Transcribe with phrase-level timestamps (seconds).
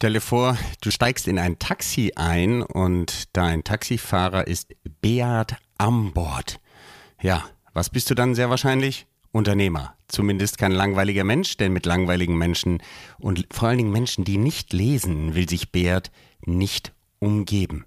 [0.00, 6.58] Stelle vor, du steigst in ein Taxi ein und dein Taxifahrer ist Beat Ambord.
[7.20, 9.06] Ja, was bist du dann sehr wahrscheinlich?
[9.30, 9.94] Unternehmer.
[10.08, 12.82] Zumindest kein langweiliger Mensch, denn mit langweiligen Menschen
[13.18, 16.10] und vor allen Dingen Menschen, die nicht lesen, will sich Beat
[16.46, 17.84] nicht umgeben.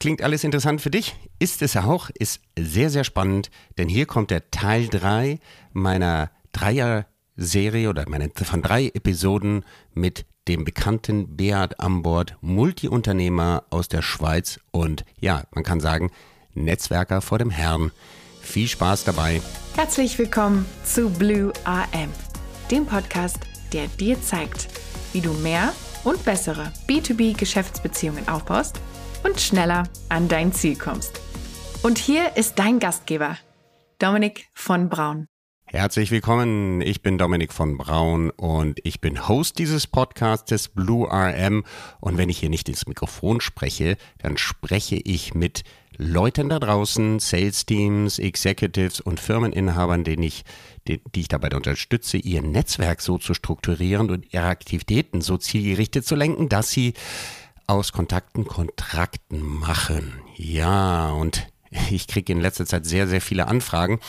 [0.00, 1.16] Klingt alles interessant für dich?
[1.38, 5.38] Ist es auch, ist sehr, sehr spannend, denn hier kommt der Teil 3
[5.74, 14.02] meiner Dreier-Serie oder meine, von drei Episoden mit dem bekannten Beat Ambord, Multiunternehmer aus der
[14.02, 16.10] Schweiz und ja, man kann sagen,
[16.54, 17.92] Netzwerker vor dem Herrn.
[18.40, 19.42] Viel Spaß dabei.
[19.74, 22.10] Herzlich willkommen zu Blue AM,
[22.70, 23.38] dem Podcast,
[23.72, 24.68] der dir zeigt,
[25.12, 25.72] wie du mehr
[26.04, 28.80] und bessere B2B-Geschäftsbeziehungen aufbaust
[29.24, 31.20] und schneller an dein Ziel kommst.
[31.82, 33.36] Und hier ist dein Gastgeber,
[33.98, 35.26] Dominik von Braun.
[35.76, 41.64] Herzlich willkommen, ich bin Dominik von Braun und ich bin Host dieses Podcasts Blue RM
[42.00, 45.64] und wenn ich hier nicht ins Mikrofon spreche, dann spreche ich mit
[45.98, 50.44] Leuten da draußen, Sales Teams, Executives und Firmeninhabern, denen ich,
[50.88, 56.06] die, die ich dabei unterstütze, ihr Netzwerk so zu strukturieren und ihre Aktivitäten so zielgerichtet
[56.06, 56.94] zu lenken, dass sie
[57.66, 60.14] aus Kontakten Kontrakten machen.
[60.36, 61.46] Ja, und
[61.90, 64.00] ich kriege in letzter Zeit sehr, sehr viele Anfragen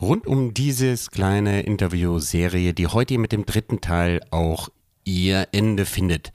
[0.00, 4.68] rund um dieses kleine Interviewserie, die heute mit dem dritten Teil auch
[5.04, 6.32] ihr Ende findet.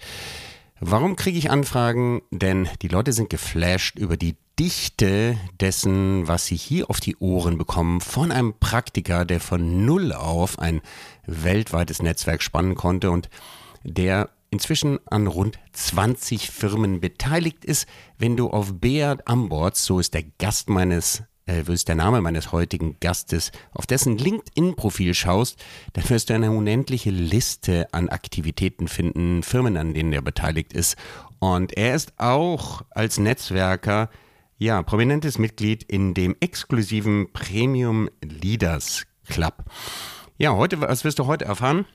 [0.80, 2.22] Warum kriege ich Anfragen?
[2.32, 7.58] Denn die Leute sind geflasht über die Dichte dessen, was sie hier auf die Ohren
[7.58, 10.82] bekommen, von einem Praktiker, der von Null auf ein
[11.26, 13.30] weltweites Netzwerk spannen konnte und
[13.84, 17.88] der inzwischen an rund 20 Firmen beteiligt ist.
[18.20, 22.52] Wenn du auf Beat Ambords, so ist der Gast meines äh, ist der Name meines
[22.52, 25.64] heutigen Gastes, auf dessen LinkedIn-Profil schaust,
[25.94, 30.98] dann wirst du eine unendliche Liste an Aktivitäten finden, Firmen, an denen er beteiligt ist.
[31.40, 34.10] Und er ist auch als Netzwerker,
[34.58, 39.66] ja, prominentes Mitglied in dem exklusiven Premium Leaders Club.
[40.38, 41.86] Ja, heute, was wirst du heute erfahren?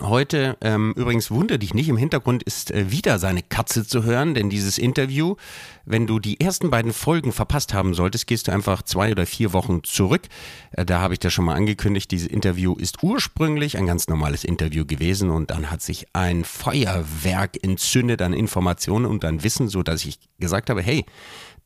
[0.00, 4.32] Heute, ähm, übrigens wundere dich nicht, im Hintergrund ist äh, wieder seine Katze zu hören,
[4.32, 5.36] denn dieses Interview,
[5.84, 9.52] wenn du die ersten beiden Folgen verpasst haben solltest, gehst du einfach zwei oder vier
[9.52, 10.22] Wochen zurück.
[10.70, 14.44] Äh, da habe ich das schon mal angekündigt, dieses Interview ist ursprünglich ein ganz normales
[14.44, 19.82] Interview gewesen und dann hat sich ein Feuerwerk entzündet an Informationen und an Wissen, so
[19.82, 21.04] dass ich gesagt habe, hey,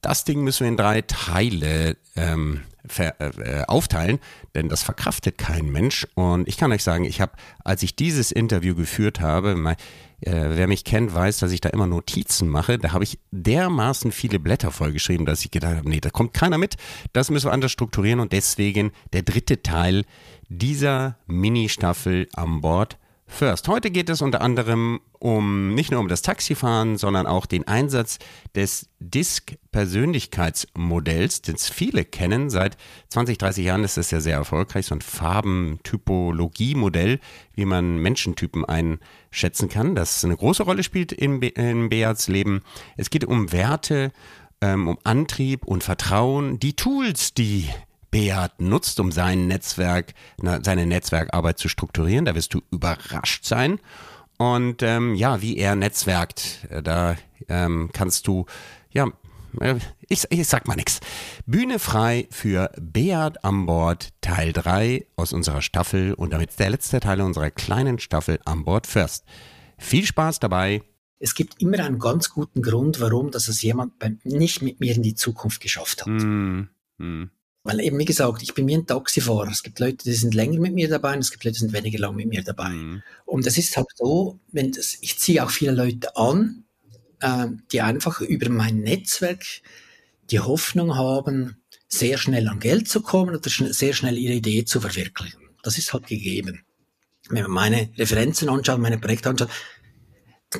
[0.00, 4.18] das Ding müssen wir in drei Teile ähm, ver, äh, aufteilen,
[4.54, 6.06] denn das verkraftet kein Mensch.
[6.14, 7.32] Und ich kann euch sagen, ich habe,
[7.64, 9.76] als ich dieses Interview geführt habe, mein,
[10.20, 12.78] äh, wer mich kennt, weiß, dass ich da immer Notizen mache.
[12.78, 16.58] Da habe ich dermaßen viele Blätter vollgeschrieben, dass ich gedacht habe, nee, da kommt keiner
[16.58, 16.76] mit.
[17.12, 20.04] Das müssen wir anders strukturieren und deswegen der dritte Teil
[20.48, 23.68] dieser Mini-Staffel an Bord First.
[23.68, 28.18] Heute geht es unter anderem um nicht nur um das Taxifahren, sondern auch den Einsatz
[28.54, 32.50] des Disk-Persönlichkeitsmodells, das viele kennen.
[32.50, 32.76] Seit
[33.08, 37.20] 20, 30 Jahren ist es ja sehr erfolgreich, so ein Farbentypologie-Modell,
[37.54, 42.62] wie man Menschentypen einschätzen kann, das eine große Rolle spielt in, Be in Beats Leben.
[42.96, 44.12] Es geht um Werte,
[44.60, 47.68] ähm, um Antrieb und Vertrauen, die Tools, die
[48.10, 50.14] Beat nutzt, um sein Netzwerk,
[50.62, 52.24] seine Netzwerkarbeit zu strukturieren.
[52.24, 53.78] Da wirst du überrascht sein.
[54.38, 57.16] Und ähm, ja, wie er netzwerkt, äh, da
[57.48, 58.44] ähm, kannst du,
[58.90, 59.08] ja,
[59.60, 59.76] äh,
[60.08, 61.00] ich, ich sag mal nichts.
[61.46, 67.00] Bühne frei für Beat an Bord Teil 3 aus unserer Staffel und damit der letzte
[67.00, 69.24] Teil unserer kleinen Staffel an Bord First.
[69.78, 70.82] Viel Spaß dabei.
[71.18, 75.02] Es gibt immer einen ganz guten Grund, warum dass es jemand nicht mit mir in
[75.02, 76.08] die Zukunft geschafft hat.
[76.08, 76.68] Mm,
[76.98, 77.30] mm.
[77.66, 79.50] Weil eben, wie gesagt, ich bin wie ein Taxifahrer.
[79.50, 81.72] Es gibt Leute, die sind länger mit mir dabei und es gibt Leute, die sind
[81.72, 82.68] weniger lang mit mir dabei.
[82.68, 83.02] Mhm.
[83.24, 86.64] Und es ist halt so, wenn das, ich ziehe auch viele Leute an,
[87.20, 89.44] äh, die einfach über mein Netzwerk
[90.30, 91.56] die Hoffnung haben,
[91.88, 95.40] sehr schnell an Geld zu kommen oder schn sehr schnell ihre Idee zu verwirklichen.
[95.62, 96.64] Das ist halt gegeben.
[97.28, 99.50] Wenn man meine Referenzen anschaut, meine Projekte anschaut,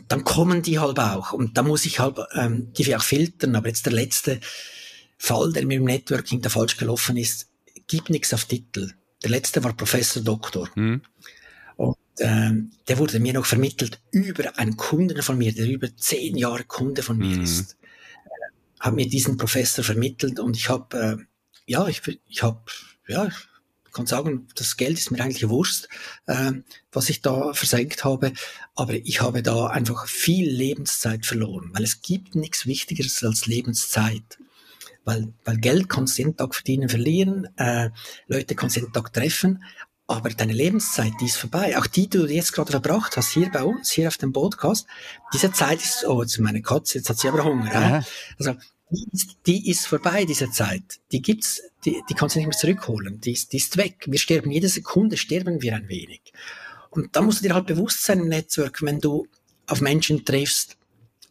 [0.09, 1.33] dann kommen die halt auch.
[1.33, 3.55] Und da muss ich halt ähm, die auch filtern.
[3.55, 4.41] Aber jetzt der letzte,
[5.19, 7.49] Fall, der mir im Networking da falsch gelaufen ist,
[7.87, 8.93] gibt nichts auf Titel.
[9.23, 10.69] Der letzte war Professor Doktor.
[10.75, 11.03] Mhm.
[11.77, 16.37] Und ähm, der wurde mir noch vermittelt über einen Kunden von mir, der über zehn
[16.37, 17.43] Jahre Kunde von mir mhm.
[17.43, 17.73] ist.
[17.73, 21.17] Äh, hat mir diesen Professor vermittelt und ich habe, äh,
[21.67, 22.63] ja, ich, ich habe,
[23.09, 25.89] ja, ich kann sagen, das Geld ist mir eigentlich wurscht,
[26.27, 26.53] äh,
[26.93, 28.33] was ich da versenkt habe,
[28.75, 34.39] aber ich habe da einfach viel Lebenszeit verloren, weil es gibt nichts Wichtigeres als Lebenszeit
[35.07, 37.91] weil, weil Geld kannst du jeden Tag verdienen, verlieren, äh,
[38.27, 39.63] Leute kannst du jeden Tag treffen,
[40.09, 41.79] aber deine Lebenszeit, die ist vorbei.
[41.79, 44.87] Auch die, die du jetzt gerade verbracht hast, hier bei uns, hier auf dem Podcast,
[45.33, 47.73] diese Zeit ist, oh, jetzt meine Katze, jetzt hat sie aber Hunger.
[47.73, 48.05] Ja.
[48.39, 48.55] Also,
[48.91, 51.01] die ist, die ist vorbei, diese Zeit.
[51.11, 53.21] Die gibt's, die, die kannst du nicht mehr zurückholen.
[53.21, 54.05] Die ist, die ist weg.
[54.07, 56.21] Wir sterben, jede Sekunde sterben wir ein wenig.
[56.91, 59.27] Und da musst du dir halt bewusst sein im Netzwerk, wenn du
[59.67, 60.77] auf Menschen triffst,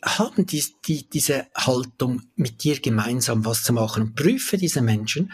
[0.06, 5.34] haben die, die, diese Haltung, mit dir gemeinsam was zu machen und prüfe diese Menschen,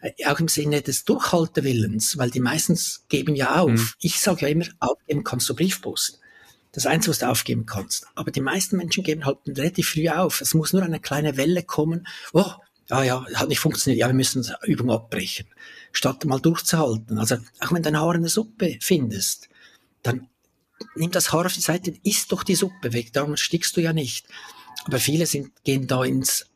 [0.00, 3.70] äh, auch im Sinne des Durchhaltewillens, weil die meistens geben ja auf.
[3.70, 3.90] Mhm.
[4.00, 6.20] Ich sage ja immer, aufgeben kannst du Briefpost.
[6.72, 8.06] Das Einzige, was du aufgeben kannst.
[8.14, 10.40] Aber die meisten Menschen geben halt relativ früh auf.
[10.40, 12.06] Es muss nur eine kleine Welle kommen.
[12.34, 12.50] Oh,
[12.90, 14.00] ah ja, hat nicht funktioniert.
[14.00, 15.46] Ja, wir müssen die Übung abbrechen.
[15.92, 17.18] Statt mal durchzuhalten.
[17.18, 19.48] Also, auch wenn du ein Haar in der Suppe findest,
[20.02, 20.28] dann
[20.94, 23.92] nimm das Haar auf die Seite, isst doch die Suppe weg, darum stickst du ja
[23.92, 24.26] nicht.
[24.84, 26.46] Aber viele sind, gehen da ins,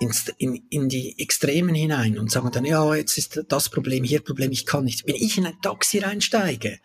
[0.00, 4.20] ins, in, in die Extremen hinein und sagen dann, ja, jetzt ist das Problem, hier
[4.20, 5.06] Problem, ich kann nicht.
[5.06, 6.78] Wenn ich in ein Taxi reinsteige,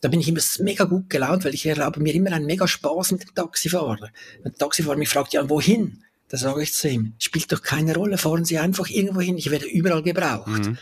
[0.00, 3.12] da bin ich immer mega gut gelaunt, weil ich erlaube mir immer einen mega Spaß
[3.12, 4.10] mit dem Taxifahrer.
[4.42, 6.04] Wenn der Taxifahrer mich fragt, ja, wohin?
[6.28, 9.50] Da sage ich zu ihm, spielt doch keine Rolle, fahren Sie einfach irgendwo hin, ich
[9.50, 10.66] werde überall gebraucht.
[10.66, 10.78] Mhm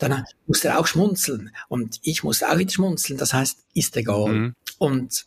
[0.00, 3.18] dann muss er auch schmunzeln und ich muss auch wieder schmunzeln.
[3.18, 4.32] Das heißt, ist egal.
[4.32, 4.54] Mhm.
[4.78, 5.26] Und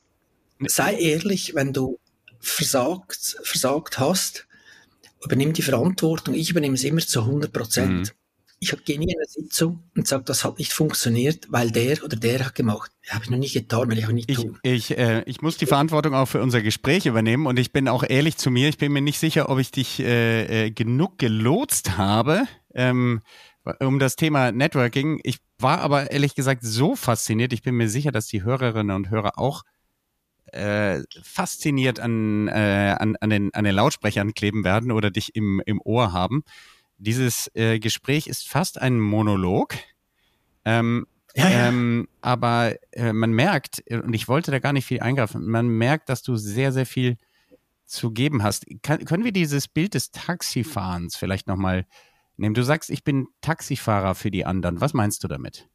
[0.67, 1.99] sei ehrlich, wenn du
[2.39, 4.47] versagt, versagt hast,
[5.23, 6.33] übernimm die Verantwortung.
[6.33, 7.91] Ich übernehme es immer zu 100 Prozent.
[7.91, 8.09] Mhm.
[8.59, 12.15] Ich gehe nie in eine Sitzung und sage, das hat nicht funktioniert, weil der oder
[12.15, 12.91] der hat gemacht.
[13.09, 14.57] Habe ich noch nie getan, will ich auch nicht ich, tun.
[14.63, 18.03] Ich, äh, ich muss die Verantwortung auch für unser Gespräch übernehmen und ich bin auch
[18.07, 18.69] ehrlich zu mir.
[18.69, 22.43] Ich bin mir nicht sicher, ob ich dich äh, äh, genug gelotst habe.
[22.73, 23.21] Ähm,
[23.79, 25.19] um das Thema Networking.
[25.23, 27.53] Ich war aber ehrlich gesagt so fasziniert.
[27.53, 29.63] Ich bin mir sicher, dass die Hörerinnen und Hörer auch
[30.51, 35.61] äh, fasziniert an, äh, an, an, den, an den Lautsprechern kleben werden oder dich im,
[35.65, 36.43] im Ohr haben.
[36.97, 39.75] Dieses äh, Gespräch ist fast ein Monolog.
[40.65, 41.67] Ähm, ja, ja.
[41.69, 46.09] Ähm, aber äh, man merkt, und ich wollte da gar nicht viel eingreifen, man merkt,
[46.09, 47.17] dass du sehr, sehr viel
[47.85, 48.65] zu geben hast.
[48.83, 51.85] Kann, können wir dieses Bild des Taxifahrens vielleicht nochmal mal
[52.37, 52.55] nehmen.
[52.55, 54.81] Du sagst, ich bin Taxifahrer für die anderen.
[54.81, 55.67] Was meinst du damit?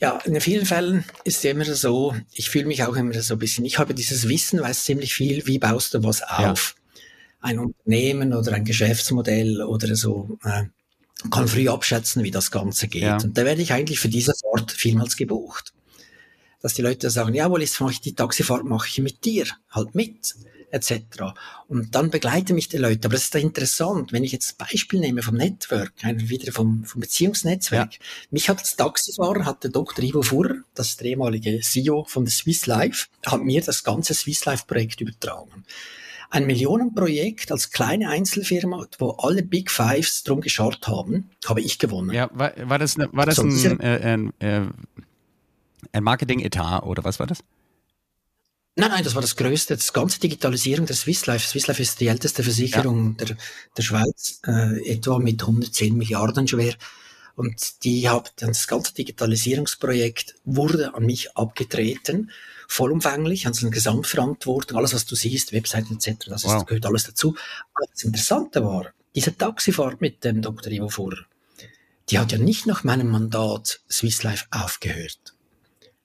[0.00, 3.38] Ja, in vielen Fällen ist es immer so, ich fühle mich auch immer so ein
[3.38, 6.74] bisschen, ich habe dieses Wissen, weiß ziemlich viel, wie baust du was auf?
[6.76, 7.02] Ja.
[7.42, 10.64] Ein Unternehmen oder ein Geschäftsmodell oder so, äh,
[11.30, 13.02] kann früh abschätzen, wie das Ganze geht.
[13.02, 13.16] Ja.
[13.16, 15.74] Und da werde ich eigentlich für diese Fahrt vielmals gebucht.
[16.60, 19.94] Dass die Leute sagen, jawohl, jetzt mache ich die Taxifahrt, mache ich mit dir, halt
[19.94, 20.34] mit
[20.70, 21.34] etc.
[21.68, 23.06] Und dann begleiten mich die Leute.
[23.06, 27.00] Aber das ist da interessant, wenn ich jetzt Beispiel nehme vom Network, wieder vom, vom
[27.00, 27.94] Beziehungsnetzwerk.
[27.94, 27.98] Ja.
[28.30, 30.04] Mich hat als Taxifahrer, hat der Dr.
[30.04, 34.14] Ivo Furrer, das ist der ehemalige CEO von der Swiss Life, hat mir das ganze
[34.14, 35.64] Swiss Life Projekt übertragen.
[36.32, 42.12] Ein Millionenprojekt als kleine Einzelfirma, wo alle Big Fives drum geschart haben, habe ich gewonnen.
[42.12, 44.62] Ja, war, war das, war das so, ein, äh, ein, äh,
[45.92, 47.42] ein Marketing-Etat oder was war das?
[48.76, 51.46] Nein, nein, das war das Größte, das ganze Digitalisierung der Swiss Life.
[51.46, 53.26] Swiss Life ist die älteste Versicherung ja.
[53.26, 53.36] der,
[53.76, 56.74] der Schweiz, äh, etwa mit 110 Milliarden schwer.
[57.34, 62.30] Und die hat das ganze Digitalisierungsprojekt wurde an mich abgetreten,
[62.68, 66.56] vollumfänglich, an seine Gesamtverantwortung, alles was du siehst, Webseiten etc., das wow.
[66.56, 67.34] ist, gehört alles dazu.
[67.74, 70.72] Aber das Interessante war, diese Taxifahrt mit dem Dr.
[70.72, 71.24] Ivo Furrer,
[72.08, 75.34] die hat ja nicht nach meinem Mandat Swiss Life aufgehört.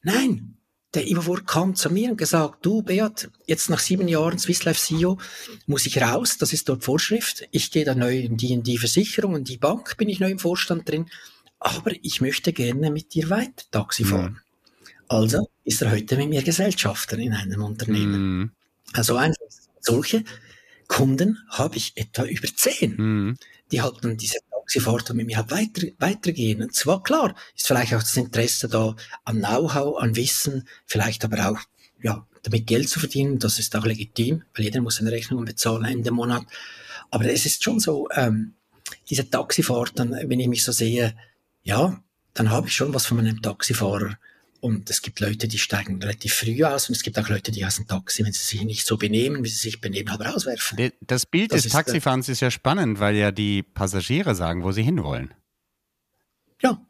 [0.05, 0.55] Nein,
[0.93, 4.79] der Ivo kam zu mir und gesagt, du Beat, jetzt nach sieben Jahren Swiss Life
[4.79, 5.17] CEO
[5.65, 7.47] muss ich raus, das ist dort Vorschrift.
[7.49, 10.29] Ich gehe da neu in die, in die Versicherung und die Bank bin ich neu
[10.29, 11.07] im Vorstand drin,
[11.59, 14.33] aber ich möchte gerne mit dir weiter Taxi fahren.
[14.33, 14.39] Mhm.
[15.07, 18.39] Also ist er heute mit mir Gesellschafter in einem Unternehmen.
[18.39, 18.51] Mhm.
[18.93, 19.41] Also einfach
[19.81, 20.23] solche
[20.87, 22.95] Kunden habe ich etwa über zehn.
[22.95, 23.37] Mhm.
[23.71, 26.61] Die halten diese sie fordert mit mir halt weiter, weitergehen.
[26.61, 31.49] Und zwar klar, ist vielleicht auch das Interesse da an Know-how, an Wissen, vielleicht aber
[31.49, 31.59] auch,
[32.01, 35.85] ja, damit Geld zu verdienen, das ist auch legitim, weil jeder muss seine Rechnungen bezahlen
[35.85, 36.45] Ende Monat.
[37.09, 38.53] Aber es ist schon so, ähm,
[39.09, 41.15] diese Taxifahrten, wenn ich mich so sehe,
[41.63, 42.01] ja,
[42.33, 44.17] dann habe ich schon was von meinem Taxifahrer
[44.65, 47.63] und es gibt Leute, die steigen relativ früh aus und es gibt auch Leute, die
[47.63, 50.91] aus dem Taxi, wenn sie sich nicht so benehmen, wie sie sich benehmen, aber rauswerfen.
[51.01, 54.71] Das Bild das des äh, Taxifahrens ist ja spannend, weil ja die Passagiere sagen, wo
[54.71, 55.35] sie hinwollen.
[56.63, 56.83] Ja,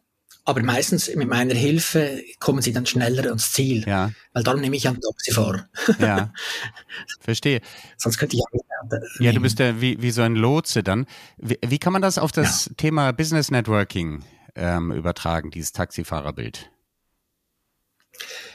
[0.46, 3.86] aber meistens mit meiner Hilfe kommen sie dann schneller ans Ziel.
[3.86, 4.12] Ja.
[4.32, 5.67] Weil dann nehme ich einen Taxifahrer.
[6.00, 6.32] Ja.
[7.20, 7.60] Verstehe.
[7.98, 9.00] Sonst könnte ich ja.
[9.20, 11.08] Ja, du bist ja wie, wie so ein Lotse dann.
[11.36, 12.74] Wie, wie kann man das auf das ja.
[12.77, 14.24] Thema Business Networking
[14.55, 16.72] ähm, übertragen, dieses Taxifahrerbild?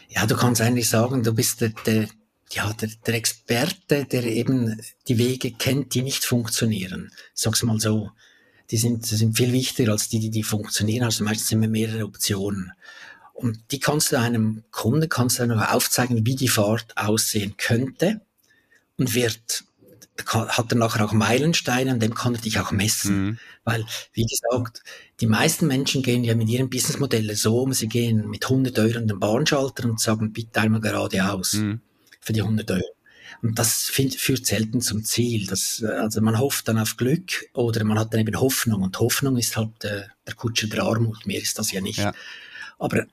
[0.08, 2.08] Ja, du kannst eigentlich sagen, du bist der, der,
[2.50, 7.12] ja, der, der Experte, der eben die Wege kennt, die nicht funktionieren.
[7.34, 8.10] Sag's mal so.
[8.70, 11.04] die sind, sind viel wichtiger als die, die, die funktionieren.
[11.04, 12.72] Also meistens sind wir mehrere Optionen.
[13.32, 18.20] Und die kannst du einem Kunde, kannst du noch aufzeigen, wie die Fahrt aussehen könnte
[18.96, 19.64] und wird,
[20.26, 23.24] hat er nachher auch Meilensteine, an dem kann er dich auch messen.
[23.24, 23.38] Mhm.
[23.64, 24.82] Weil, wie gesagt,
[25.20, 28.98] die meisten Menschen gehen ja mit ihren Businessmodellen so um, sie gehen mit 100 Euro
[28.98, 31.80] in den Bahnschalter und sagen, bitte einmal geradeaus mhm.
[32.20, 32.94] für die 100 Euro.
[33.42, 35.46] Und das find, führt selten zum Ziel.
[35.46, 38.82] Das, also man hofft dann auf Glück oder man hat dann eben Hoffnung.
[38.82, 41.26] Und Hoffnung ist halt äh, der Kutscher der Armut.
[41.26, 41.98] Mehr ist das ja nicht.
[41.98, 42.12] Ja.
[42.78, 43.06] Aber,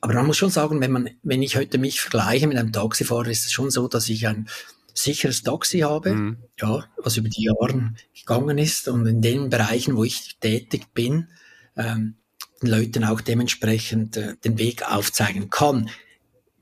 [0.00, 3.28] aber man muss schon sagen, wenn man, wenn ich heute mich vergleiche mit einem Taxifahrer,
[3.28, 4.48] ist es schon so, dass ich ein
[4.94, 6.36] sicheres Taxi habe, mhm.
[6.58, 11.28] ja, was über die Jahre gegangen ist und in den Bereichen, wo ich tätig bin,
[11.76, 12.14] ähm,
[12.62, 15.90] den Leuten auch dementsprechend äh, den Weg aufzeigen kann.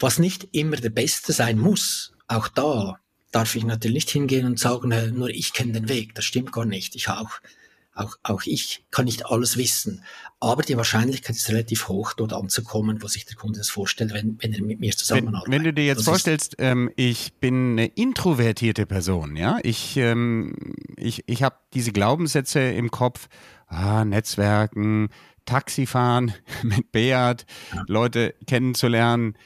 [0.01, 2.99] Was nicht immer der Beste sein muss, auch da
[3.31, 6.15] darf ich natürlich nicht hingehen und sagen, nur ich kenne den Weg.
[6.15, 6.97] Das stimmt gar nicht.
[6.97, 7.41] Ich auch.
[7.95, 10.03] Auch, auch ich kann nicht alles wissen.
[10.41, 14.39] Aber die Wahrscheinlichkeit ist relativ hoch, dort anzukommen, wo sich der Kunde das vorstellt, wenn,
[14.41, 15.53] wenn er mit mir zusammenarbeitet.
[15.53, 19.97] Wenn, wenn du dir jetzt das vorstellst, ähm, ich bin eine introvertierte Person, ja, ich,
[19.99, 20.55] ähm,
[20.97, 23.29] ich, ich habe diese Glaubenssätze im Kopf,
[23.67, 25.11] ah, Netzwerken,
[25.45, 26.33] Taxifahren
[26.63, 27.45] mit Beat,
[27.75, 27.85] ja.
[27.89, 29.37] Leute kennenzulernen,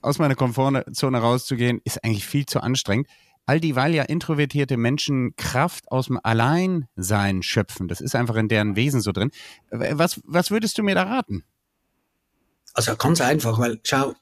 [0.00, 3.08] aus meiner Komfortzone rauszugehen, ist eigentlich viel zu anstrengend.
[3.46, 7.86] All dieweil ja introvertierte Menschen Kraft aus dem Alleinsein schöpfen.
[7.86, 9.30] Das ist einfach in deren Wesen so drin.
[9.70, 11.44] Was, was würdest du mir da raten?
[12.74, 14.14] Also ganz einfach, weil schau,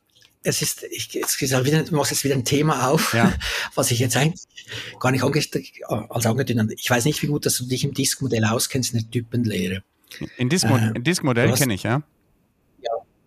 [0.43, 3.33] es ist, ich, jetzt wieder, du machst jetzt wieder ein Thema auf, ja.
[3.75, 4.45] was ich jetzt eigentlich
[5.01, 8.93] gar nicht als angedeutet Ich weiß nicht, wie gut, dass du dich im Diskmodell auskennst
[8.93, 9.83] in der Typenlehre.
[10.37, 12.03] In Diskmodell, äh, Diskmodell kenne ich, ja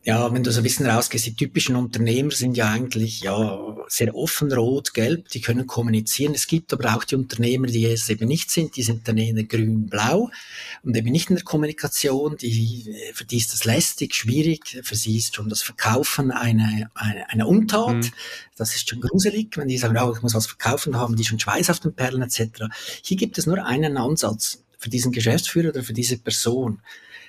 [0.07, 3.59] ja, wenn du so ein bisschen rausgehst, die typischen Unternehmer sind ja eigentlich ja
[3.89, 6.33] sehr offen, rot, gelb, die können kommunizieren.
[6.33, 9.43] Es gibt aber auch die Unternehmer, die es eben nicht sind, die sind dann eher
[9.43, 10.29] grün, blau
[10.83, 15.17] und eben nicht in der Kommunikation, die, für die ist das lästig, schwierig, für sie
[15.17, 17.97] ist schon das Verkaufen eine, eine, eine Untat.
[17.97, 18.11] Mhm.
[18.55, 21.37] Das ist schon gruselig, wenn die sagen, oh, ich muss was verkaufen, haben die schon
[21.37, 22.63] Schweiß auf den Perlen etc.
[23.03, 26.79] Hier gibt es nur einen Ansatz für diesen Geschäftsführer oder für diese Person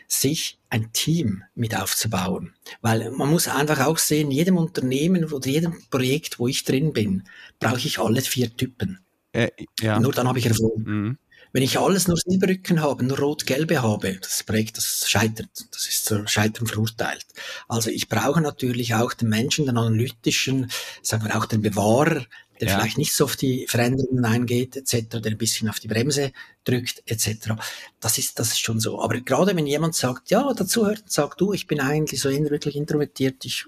[0.08, 2.54] sich ein Team mit aufzubauen.
[2.80, 7.24] Weil man muss einfach auch sehen, jedem Unternehmen oder jedem Projekt, wo ich drin bin,
[7.60, 9.00] brauche ich alle vier Typen.
[9.32, 9.50] Äh,
[9.80, 10.00] ja.
[10.00, 10.78] Nur dann habe ich Erfolg.
[10.78, 11.18] Mhm.
[11.52, 15.48] Wenn ich alles nur Silberrücken habe, nur rot-gelbe habe, das Projekt, das scheitert.
[15.70, 17.26] Das ist zur Scheitern verurteilt.
[17.68, 20.70] Also ich brauche natürlich auch den Menschen, den analytischen,
[21.02, 22.26] sagen wir auch den Bewahrer,
[22.60, 22.78] der ja.
[22.78, 26.32] vielleicht nicht so auf die Veränderungen eingeht, etc., der ein bisschen auf die Bremse
[26.64, 27.54] drückt, etc.
[28.00, 29.00] Das ist, das ist schon so.
[29.00, 32.28] Aber gerade wenn jemand sagt, ja, dazu hört und sagt, du, ich bin eigentlich so
[32.28, 33.64] eher wirklich introvertiert, ich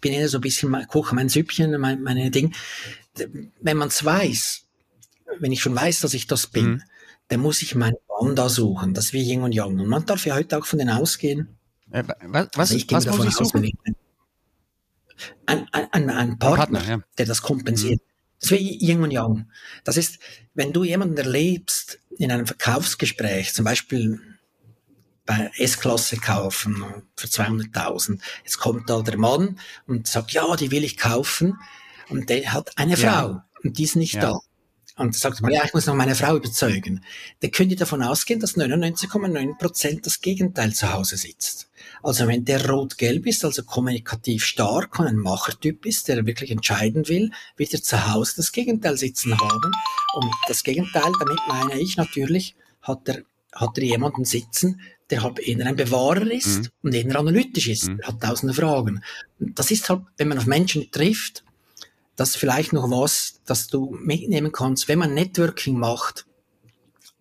[0.00, 2.54] bin eher so ein bisschen, koche mein Süppchen, mein, meine Ding.
[3.60, 4.64] Wenn man es weiß,
[5.40, 6.82] wenn ich schon weiß, dass ich das bin, mhm.
[7.28, 8.94] Dann muss ich meinen Banda suchen.
[8.94, 9.80] Das ist wie Yin und Yang.
[9.80, 11.58] Und man darf ja heute auch von denen ausgehen.
[11.90, 13.70] Äh, was, also ich was muss ich suchen?
[15.46, 17.00] Ein, ein, ein, ein Partner, Partner ja.
[17.16, 18.00] der das kompensiert.
[18.00, 18.08] Mhm.
[18.40, 19.50] Das wäre Yin und Yang.
[19.84, 20.18] Das ist,
[20.54, 24.20] wenn du jemanden erlebst in einem Verkaufsgespräch, zum Beispiel
[25.26, 26.84] bei S-Klasse kaufen
[27.16, 28.20] für 200.000.
[28.44, 31.58] Jetzt kommt da der Mann und sagt, ja, die will ich kaufen.
[32.08, 33.12] Und der hat eine ja.
[33.12, 34.20] Frau und die ist nicht ja.
[34.20, 34.38] da.
[34.98, 37.04] Und sagt man, ja, ich muss noch meine Frau überzeugen.
[37.40, 41.70] Der könnte davon ausgehen, dass 99,9 Prozent das Gegenteil zu Hause sitzt.
[42.02, 47.08] Also wenn der rot-gelb ist, also kommunikativ stark und ein Machertyp ist, der wirklich entscheiden
[47.08, 49.70] will, wird er zu Hause das Gegenteil sitzen haben.
[50.14, 55.38] Und das Gegenteil, damit meine ich natürlich, hat er, hat er jemanden sitzen, der halt
[55.38, 56.68] eher ein Bewahrer ist mhm.
[56.82, 58.00] und eher analytisch ist, mhm.
[58.02, 59.02] hat tausende Fragen.
[59.38, 61.44] Und das ist halt, wenn man auf Menschen trifft,
[62.18, 66.26] das ist vielleicht noch was, das du mitnehmen kannst, wenn man Networking macht.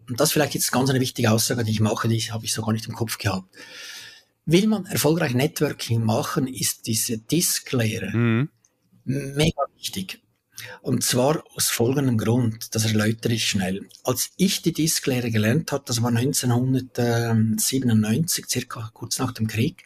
[0.09, 2.63] Und das vielleicht jetzt ganz eine wichtige Aussage, die ich mache, die habe ich so
[2.63, 3.47] gar nicht im Kopf gehabt.
[4.47, 8.49] Will man erfolgreich Networking machen, ist diese Disklehre mhm.
[9.03, 10.19] mega wichtig.
[10.81, 13.87] Und zwar aus folgendem Grund, das erläutere ich schnell.
[14.03, 19.85] Als ich die Disklehre gelernt habe, das war 1997, circa kurz nach dem Krieg,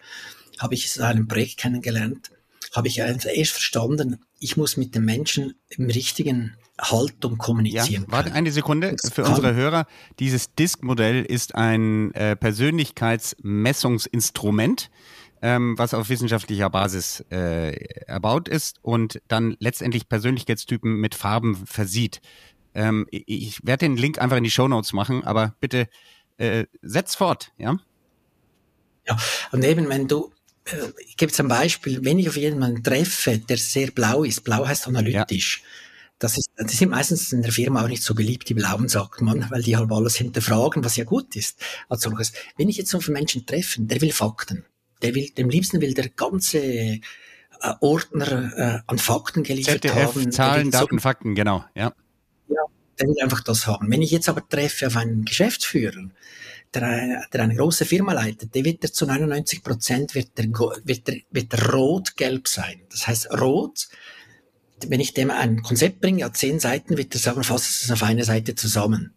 [0.57, 2.31] habe ich es in einem Projekt kennengelernt,
[2.71, 8.33] habe ich erst verstanden, ich muss mit den Menschen im richtigen Haltung kommunizieren ja, Warte
[8.33, 9.85] eine Sekunde für unsere Hörer.
[10.19, 14.89] Dieses Disk-Modell ist ein äh, Persönlichkeitsmessungsinstrument,
[15.41, 17.73] ähm, was auf wissenschaftlicher Basis äh,
[18.05, 22.21] erbaut ist und dann letztendlich Persönlichkeitstypen mit Farben versieht.
[22.73, 25.87] Ähm, ich werde den Link einfach in die Show Notes machen, aber bitte
[26.37, 27.77] äh, setz fort, ja?
[29.07, 29.17] Ja,
[29.51, 30.31] und eben, wenn du
[31.07, 34.87] ich gebe zum Beispiel, wenn ich auf jemanden treffe, der sehr blau ist, blau heißt
[34.87, 35.67] analytisch, ja
[36.21, 39.21] das ist, die sind meistens in der Firma auch nicht so beliebt, die Blauen, sagt
[39.21, 41.59] man, weil die halt alles hinterfragen, was ja gut ist.
[41.89, 42.31] Als solches.
[42.57, 44.63] Wenn ich jetzt so einen Menschen treffe, der will Fakten.
[45.01, 47.01] Der will, dem liebsten will der ganze äh,
[47.79, 50.31] Ordner äh, an Fakten geliefert ZDF, haben.
[50.31, 51.91] Zahlen, Daten, so, Fakten, genau, ja.
[52.49, 52.61] Ja,
[52.99, 53.89] der will einfach das haben.
[53.89, 56.11] Wenn ich jetzt aber treffe auf einen Geschäftsführer,
[56.73, 61.07] der, der eine große Firma leitet, der wird der zu 99 Prozent wird der, wird
[61.07, 62.81] der, wird rot-gelb sein.
[62.89, 63.87] Das heißt, rot
[64.87, 68.03] wenn ich dem ein Konzept bringe, ja, zehn Seiten, wird er sagen, fass es auf
[68.03, 69.13] eine Seite zusammen.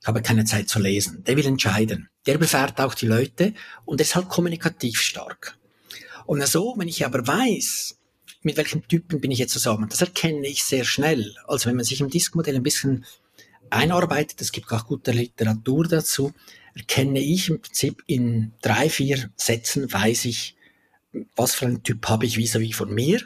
[0.00, 1.24] Ich habe keine Zeit zu lesen.
[1.24, 2.08] Der will entscheiden.
[2.26, 5.58] Der befährt auch die Leute und ist halt kommunikativ stark.
[6.26, 7.96] Und so, wenn ich aber weiß,
[8.42, 11.34] mit welchem Typen bin ich jetzt zusammen, das erkenne ich sehr schnell.
[11.46, 13.04] Also wenn man sich im Diskmodell ein bisschen
[13.70, 16.32] einarbeitet, es gibt auch gute Literatur dazu,
[16.76, 20.56] erkenne ich im Prinzip in drei, vier Sätzen, weiß ich,
[21.34, 23.20] was für einen Typ habe ich vis-à-vis -vis von mir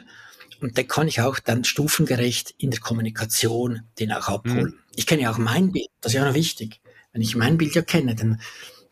[0.61, 4.65] und da kann ich auch dann stufengerecht in der Kommunikation den auch abholen.
[4.65, 4.79] Mhm.
[4.95, 6.79] Ich kenne ja auch mein Bild, das ist ja noch wichtig.
[7.11, 8.39] Wenn ich mein Bild ja kenne, dann,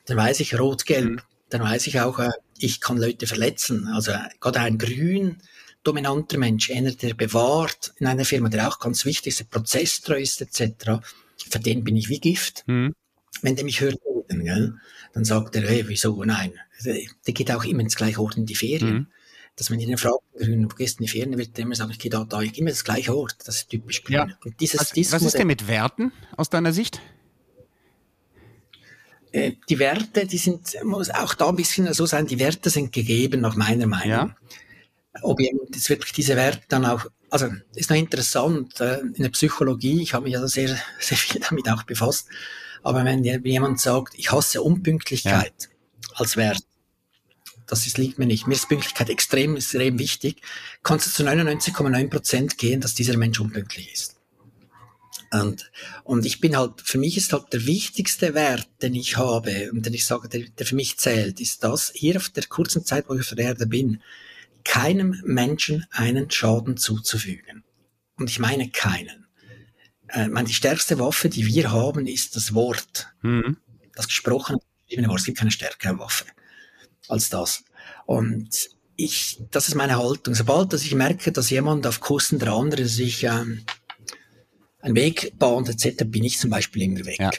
[0.06, 1.10] dann weiß ich rot-gelb.
[1.10, 1.22] Mhm.
[1.50, 3.88] Dann weiß ich auch, äh, ich kann Leute verletzen.
[3.88, 5.38] Also gerade ein grün
[5.84, 10.42] dominanter Mensch, einer, der bewahrt in einer Firma, der auch ganz wichtig ist, prozesstreu ist
[10.42, 11.00] etc.,
[11.50, 12.64] für den bin ich wie Gift.
[12.68, 12.94] Mhm.
[13.42, 13.98] Wenn der mich hört,
[14.30, 16.54] dann sagt er, hey, wieso, nein.
[16.86, 18.94] Der geht auch immer ins gleiche Ort in die Ferien.
[18.94, 19.08] Mhm
[19.60, 22.00] dass ich ihn frage, wo gehst du in die Ferien, wird er immer sagen, ich
[22.00, 23.36] gehe da, da, ich gehe immer das gleiche Ort.
[23.46, 24.16] Das ist typisch grün.
[24.16, 24.28] Ja.
[24.44, 27.02] Und dieses, was, dieses was ist denn mit Werten aus deiner Sicht?
[29.32, 32.94] Äh, die Werte, die sind, muss auch da ein bisschen so sein, die Werte sind
[32.94, 34.10] gegeben, nach meiner Meinung.
[34.10, 34.36] Ja.
[35.22, 39.30] Ob jemand jetzt wirklich diese Werte dann auch, also ist noch interessant, äh, in der
[39.30, 40.70] Psychologie, ich habe mich also sehr,
[41.00, 42.30] sehr viel damit auch befasst,
[42.84, 46.10] aber wenn jemand sagt, ich hasse Unpünktlichkeit ja.
[46.16, 46.64] als Wert,
[47.68, 48.48] das ist, liegt mir nicht.
[48.48, 50.42] Mir ist Pünktlichkeit extrem, extrem wichtig.
[50.82, 54.16] Kannst du zu 99,9 Prozent gehen, dass dieser Mensch unpünktlich ist.
[55.32, 55.70] Und,
[56.04, 59.86] und ich bin halt, für mich ist halt der wichtigste Wert, den ich habe und
[59.86, 63.08] den ich sage, der, der für mich zählt, ist das, hier auf der kurzen Zeit,
[63.08, 64.02] wo ich auf der Erde bin,
[64.64, 67.64] keinem Menschen einen Schaden zuzufügen.
[68.18, 69.28] Und ich meine keinen.
[70.12, 73.14] Äh, meine, die stärkste Waffe, die wir haben, ist das Wort.
[73.22, 73.58] Mhm.
[73.96, 74.60] Das gesprochene
[75.08, 75.20] Wort.
[75.20, 76.26] Es gibt keine stärkere Waffe
[77.08, 77.64] als das.
[78.06, 80.36] Und ich, das ist meine Haltung.
[80.36, 83.64] Sobald dass ich merke, dass jemand auf Kosten der anderen sich ähm,
[84.82, 87.20] einen Weg bahnt etc., bin ich zum Beispiel immer weg.
[87.20, 87.32] Ja.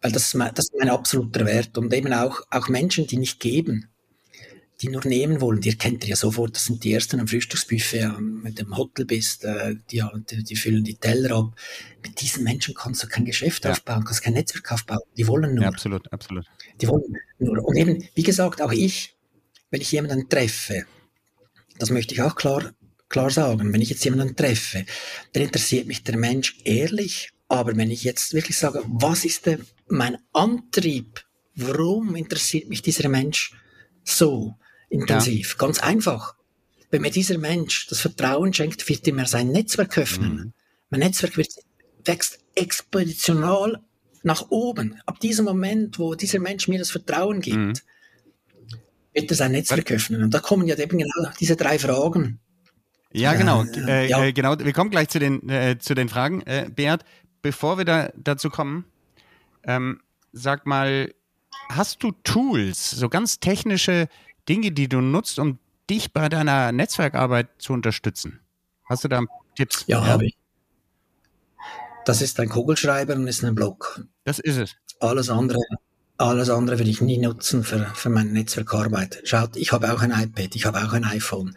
[0.00, 1.76] Weil das ist, mein, das ist mein absoluter Wert.
[1.76, 3.89] Und eben auch, auch Menschen, die nicht geben,
[4.80, 8.18] die nur nehmen wollen, die kennt ihr ja sofort, das sind die ersten am Frühstücksbuffet,
[8.18, 11.54] mit dem Hotel bist, äh, die, die, füllen die Teller ab.
[12.02, 13.72] Mit diesen Menschen kannst du kein Geschäft ja.
[13.72, 15.00] aufbauen, kannst kein Netzwerk aufbauen.
[15.16, 15.64] Die wollen nur.
[15.64, 16.46] Ja, absolut, absolut.
[16.80, 17.62] Die wollen nur.
[17.62, 19.14] Und eben, wie gesagt, auch ich,
[19.70, 20.86] wenn ich jemanden treffe,
[21.78, 22.72] das möchte ich auch klar,
[23.08, 24.86] klar sagen, wenn ich jetzt jemanden treffe,
[25.32, 29.66] dann interessiert mich der Mensch ehrlich, aber wenn ich jetzt wirklich sage, was ist denn
[29.88, 33.54] mein Antrieb, warum interessiert mich dieser Mensch
[34.04, 34.56] so
[34.90, 35.52] intensiv?
[35.52, 35.66] Ja.
[35.66, 36.34] Ganz einfach.
[36.90, 40.34] Wenn mir dieser Mensch das Vertrauen schenkt, wird er mir sein Netzwerk öffnen.
[40.34, 40.52] Mhm.
[40.90, 41.48] Mein Netzwerk wird,
[42.04, 43.78] wächst exponentiell
[44.22, 45.00] nach oben.
[45.06, 47.72] Ab diesem Moment, wo dieser Mensch mir das Vertrauen gibt, mhm
[49.12, 50.22] wird er sein Netzwerk öffnen.
[50.22, 52.40] Und da kommen ja eben genau diese drei Fragen.
[53.12, 53.64] Ja, genau.
[53.64, 54.24] Äh, ja.
[54.24, 54.58] Äh, genau.
[54.58, 56.42] Wir kommen gleich zu den, äh, zu den Fragen.
[56.42, 57.04] Äh, Beat,
[57.42, 58.84] bevor wir da, dazu kommen,
[59.64, 60.00] ähm,
[60.32, 61.12] sag mal,
[61.68, 64.08] hast du Tools, so ganz technische
[64.50, 65.58] Dinge, die du nutzt, um
[65.88, 68.40] dich bei deiner Netzwerkarbeit zu unterstützen?
[68.84, 69.22] Hast du da
[69.54, 69.84] Tipps?
[69.86, 70.06] Ja, ja?
[70.06, 70.36] habe ich.
[72.04, 74.04] Das ist ein Kugelschreiber und ist ein Block.
[74.24, 74.76] Das ist es.
[74.98, 75.60] Alles andere
[76.20, 79.22] alles andere will ich nie nutzen für, für meine Netzwerkarbeit.
[79.24, 81.56] Schaut, ich habe auch ein iPad, ich habe auch ein iPhone.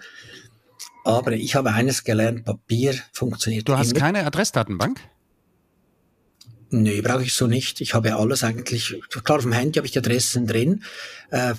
[1.04, 3.68] Aber ich habe eines gelernt, Papier funktioniert.
[3.68, 4.00] Du hast immer.
[4.00, 5.02] keine Adressdatenbank?
[6.76, 7.82] Nee, brauche ich so nicht.
[7.82, 10.84] Ich habe alles eigentlich, klar, auf dem Handy habe ich die Adressen drin,
[11.30, 11.54] äh,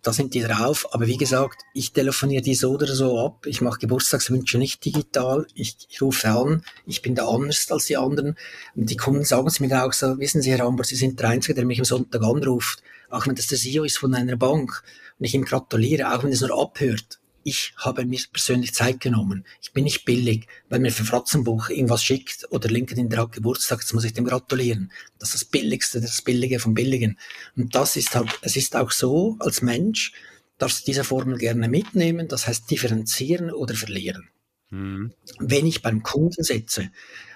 [0.00, 3.44] da sind die drauf, aber wie gesagt, ich telefoniere die so oder so ab.
[3.44, 5.46] Ich mache Geburtstagswünsche nicht digital.
[5.54, 8.36] Ich, ich rufe an, ich bin da anders als die anderen.
[8.74, 11.28] Und die Kunden sagen es mir auch so, wissen Sie, Herr Amber, Sie sind der
[11.28, 12.82] Einzige, der mich am Sonntag anruft.
[13.10, 14.82] Auch wenn das der CEO ist von einer Bank
[15.18, 19.44] und ich ihm gratuliere, auch wenn es nur abhört ich habe mir persönlich Zeit genommen.
[19.62, 23.80] Ich bin nicht billig, weil mir für Fratzenbuch irgendwas schickt oder LinkedIn der hat Geburtstag,
[23.80, 24.90] jetzt muss ich dem gratulieren.
[25.18, 27.18] Das ist das Billigste, das Billige vom Billigen.
[27.54, 30.12] Und das ist halt, es ist auch so, als Mensch
[30.58, 34.28] darfst du diese Formel gerne mitnehmen, das heißt differenzieren oder verlieren.
[34.70, 35.12] Mhm.
[35.38, 36.90] Wenn ich beim Kunden sitze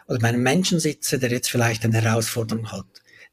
[0.06, 2.86] oder bei einem Menschen sitze, der jetzt vielleicht eine Herausforderung hat,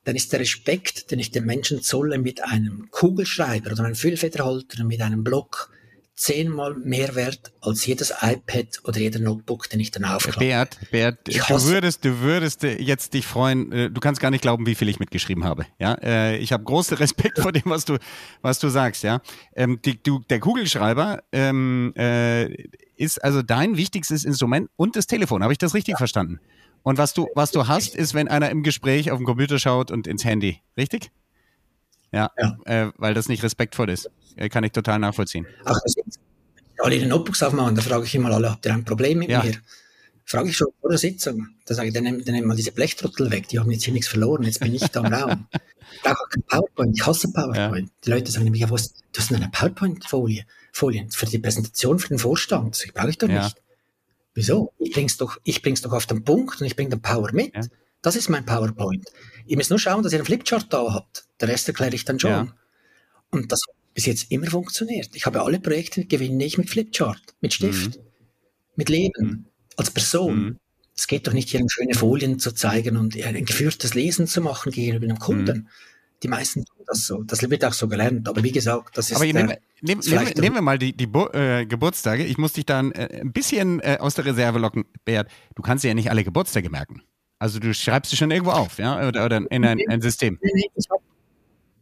[0.03, 4.83] dann ist der Respekt, den ich dem Menschen zolle mit einem Kugelschreiber oder einem Füllfederhalter,
[4.83, 5.71] mit einem Block,
[6.15, 10.39] zehnmal mehr wert als jedes iPad oder jeder Notebook, den ich dann aufklappe.
[10.39, 14.65] Bert, Bert, du würdest, du würdest jetzt dich freuen, äh, du kannst gar nicht glauben,
[14.65, 15.65] wie viel ich mitgeschrieben habe.
[15.77, 17.97] Ja, äh, ich habe großen Respekt vor dem, was du,
[18.41, 19.03] was du sagst.
[19.03, 19.21] Ja,
[19.55, 22.45] ähm, die, du, der Kugelschreiber ähm, äh,
[22.95, 25.43] ist also dein wichtigstes Instrument und das Telefon.
[25.43, 25.97] Habe ich das richtig ja.
[25.97, 26.39] verstanden?
[26.83, 29.91] Und was du, was du hast, ist, wenn einer im Gespräch auf den Computer schaut
[29.91, 31.11] und ins Handy, richtig?
[32.11, 32.57] Ja, ja.
[32.65, 34.09] Äh, weil das nicht respektvoll ist.
[34.35, 35.47] Äh, kann ich total nachvollziehen.
[35.65, 35.79] Ach,
[36.79, 39.43] alle die Notebooks aufmachen, da frage ich immer alle, habt ihr ein Problem mit ja.
[39.43, 39.53] mir?
[40.25, 41.47] Frage ich schon vor der Sitzung.
[41.65, 44.07] Da sage ich, dann dann nimm mal diese Blechtrottel weg, die haben jetzt hier nichts
[44.07, 45.47] verloren, jetzt bin ich da im Raum.
[45.93, 47.87] Ich brauche auch kein PowerPoint, ich hasse PowerPoint.
[47.87, 47.93] Ja.
[48.03, 50.43] Die Leute sagen nämlich, ja, was, du hast eine PowerPoint-Folie
[50.75, 52.75] Folien für die Präsentation für den Vorstand.
[52.75, 53.43] Das brauche ich doch ja.
[53.43, 53.61] nicht.
[54.33, 54.73] Wieso?
[54.77, 57.53] Ich bring's doch, ich bring's doch auf den Punkt und ich bringe den Power mit.
[58.05, 59.03] Das ist mein PowerPoint.
[59.47, 61.25] Ihr müsst nur schauen, dass ihr einen Flipchart da habt.
[61.41, 62.29] Der Rest erkläre ich dann schon.
[62.29, 62.55] Ja.
[63.31, 65.09] Und das hat bis jetzt immer funktioniert.
[65.15, 68.03] Ich habe alle Projekte gewinne ich mit Flipchart, mit Stift, mhm.
[68.75, 69.45] mit Leben, mhm.
[69.75, 70.37] als Person.
[70.37, 70.59] Mhm.
[70.95, 74.71] Es geht doch nicht hier, schöne Folien zu zeigen und ein geführtes Lesen zu machen
[74.71, 75.57] gegenüber einem Kunden.
[75.57, 75.67] Mhm.
[76.21, 77.23] Die meisten tun das so.
[77.23, 78.29] Das wird auch so gelernt.
[78.29, 79.15] Aber wie gesagt, das ist.
[79.15, 82.23] Aber der, nehm, nehm, nehm, nehmen wir mal die, die äh, Geburtstage.
[82.23, 85.27] Ich muss dich dann äh, ein bisschen äh, aus der Reserve locken, Bert.
[85.55, 87.01] Du kannst ja nicht alle Geburtstage merken.
[87.39, 89.07] Also du schreibst sie schon irgendwo auf, ja?
[89.07, 90.39] Oder, oder in ein, ein System.
[90.41, 91.03] Nee, nee, ich habe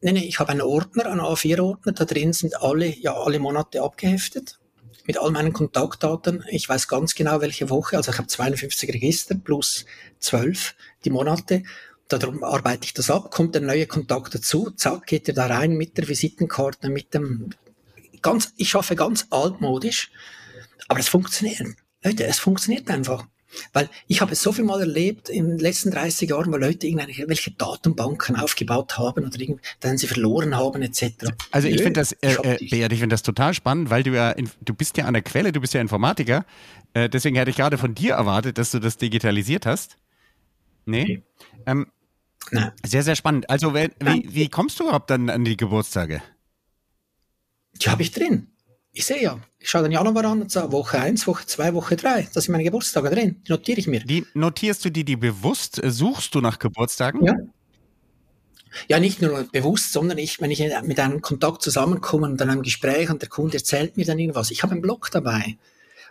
[0.02, 1.92] nee, nee, hab einen Ordner, einen A4-Ordner.
[1.94, 4.60] Da drin sind alle, ja, alle Monate abgeheftet.
[5.06, 6.44] Mit all meinen Kontaktdaten.
[6.50, 7.98] Ich weiß ganz genau, welche Woche.
[7.98, 9.86] Also ich habe 52 Register plus
[10.20, 11.64] 12 die Monate.
[12.08, 15.72] Darum arbeite ich das ab, kommt ein neuer Kontakt dazu, zack, geht er da rein
[15.76, 17.52] mit der Visitenkarte, mit dem,
[18.22, 20.12] ganz, ich schaffe ganz altmodisch,
[20.90, 21.76] aber es funktioniert.
[22.04, 23.26] Leute, es funktioniert einfach.
[23.72, 26.88] Weil ich habe es so viel mal erlebt in den letzten 30 Jahren, wo Leute
[26.88, 29.38] irgendwelche Datenbanken aufgebaut haben oder
[29.80, 31.28] dann sie verloren haben etc.
[31.52, 34.74] Also ich finde das, äh, äh, ich finde das total spannend, weil du ja, du
[34.74, 36.46] bist ja an der Quelle, du bist ja Informatiker.
[36.94, 39.98] Äh, deswegen hätte ich gerade von dir erwartet, dass du das digitalisiert hast.
[40.86, 41.04] Nee.
[41.04, 41.24] Okay.
[41.66, 41.88] Ähm,
[42.52, 42.72] Nein.
[42.86, 43.50] Sehr, sehr spannend.
[43.50, 43.90] Also wie,
[44.30, 46.22] wie kommst du überhaupt dann an die Geburtstage?
[47.82, 48.53] Die habe ich drin.
[48.96, 51.96] Ich sehe ja, ich schaue den Januar an und sage Woche 1, Woche 2, Woche
[51.96, 52.30] 3.
[52.32, 53.42] Da sind meine Geburtstage drin.
[53.48, 54.02] Die notiere ich mir.
[54.02, 55.82] Die notierst du die, die bewusst?
[55.84, 57.26] Suchst du nach Geburtstagen?
[57.26, 57.34] Ja.
[58.88, 62.62] Ja, nicht nur bewusst, sondern ich, wenn ich mit einem Kontakt zusammenkomme und dann einem
[62.62, 64.52] Gespräch und der Kunde erzählt mir dann irgendwas.
[64.52, 65.58] Ich habe einen Blog dabei.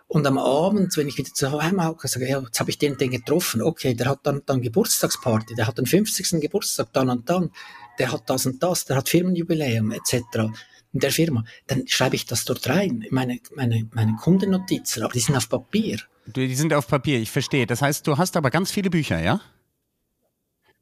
[0.08, 2.98] Und am Abend, wenn ich wieder zu Hause hocke, sage ja, jetzt habe ich den,
[2.98, 3.62] den getroffen.
[3.62, 6.40] Okay, der hat dann, dann Geburtstagsparty, der hat den 50.
[6.40, 7.50] Geburtstag dann und dann,
[7.98, 10.50] der hat das und das, der hat Firmenjubiläum etc.
[10.92, 11.44] in der Firma.
[11.66, 15.98] Dann schreibe ich das dort rein, meine, meine, meine Kundennotizen, aber die sind auf Papier.
[16.26, 17.66] Die sind auf Papier, ich verstehe.
[17.66, 19.40] Das heißt, du hast aber ganz viele Bücher, ja?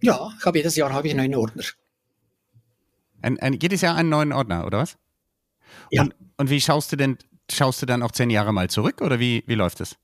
[0.03, 1.65] Ja, ich habe jedes Jahr habe ich einen neuen Ordner.
[3.23, 4.97] Ein, ein, jedes Jahr einen neuen Ordner, oder was?
[5.91, 6.03] Ja.
[6.03, 7.19] Und, und wie schaust du denn
[7.51, 9.97] schaust du dann auch zehn Jahre mal zurück oder wie, wie läuft es?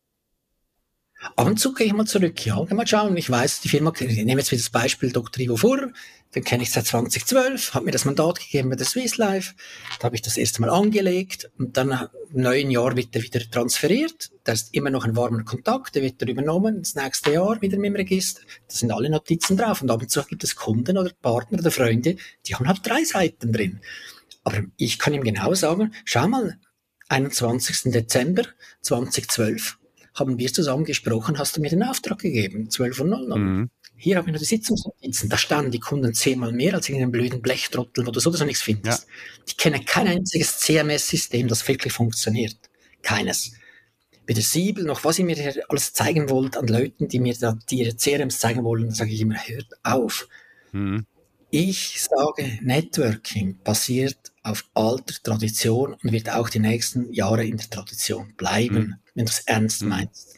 [1.34, 2.62] Ab und zu gehe ich mal zurück, ja.
[2.70, 3.16] Mal schauen.
[3.16, 5.42] Ich weiß, die Firma, ich nehme jetzt wieder das Beispiel Dr.
[5.42, 5.90] Ivo Furr,
[6.34, 9.54] den kenne ich seit 2012, hat mir das Mandat gegeben bei der Swiss Life.
[9.98, 13.40] Da habe ich das erste Mal angelegt und dann im neuen Jahr wird er wieder
[13.50, 14.30] transferiert.
[14.44, 17.78] Da ist immer noch ein warmer Kontakt, der wird er übernommen, das nächste Jahr wieder
[17.78, 18.42] mit dem Register.
[18.68, 21.70] Da sind alle Notizen drauf und ab und zu gibt es Kunden oder Partner oder
[21.70, 23.80] Freunde, die haben halt drei Seiten drin.
[24.44, 26.58] Aber ich kann ihm genau sagen, schau mal,
[27.08, 27.92] 21.
[27.92, 28.42] Dezember
[28.82, 29.78] 2012
[30.16, 33.38] haben wir zusammen gesprochen, hast du mir den Auftrag gegeben, 12.00 Uhr.
[33.38, 33.70] Mhm.
[33.98, 37.12] Hier habe ich noch die Sitzungsnotizen, da standen die Kunden zehnmal mehr als in einem
[37.12, 39.04] blöden Blechtrottel, wo du sowieso nichts findest.
[39.04, 39.08] Ja.
[39.46, 42.56] Ich kenne kein einziges CMS-System, das wirklich funktioniert.
[43.02, 43.52] Keines.
[44.26, 47.78] Weder Siebel noch was ihr mir alles zeigen wollt an Leuten, die mir da die
[47.78, 50.28] ihre CRMs zeigen wollen, sage ich immer, hört auf.
[50.72, 51.06] Mhm.
[51.50, 57.70] Ich sage, Networking basiert auf alter Tradition und wird auch die nächsten Jahre in der
[57.70, 58.94] Tradition bleiben, mhm.
[59.14, 59.88] wenn du es ernst mhm.
[59.88, 60.36] meinst.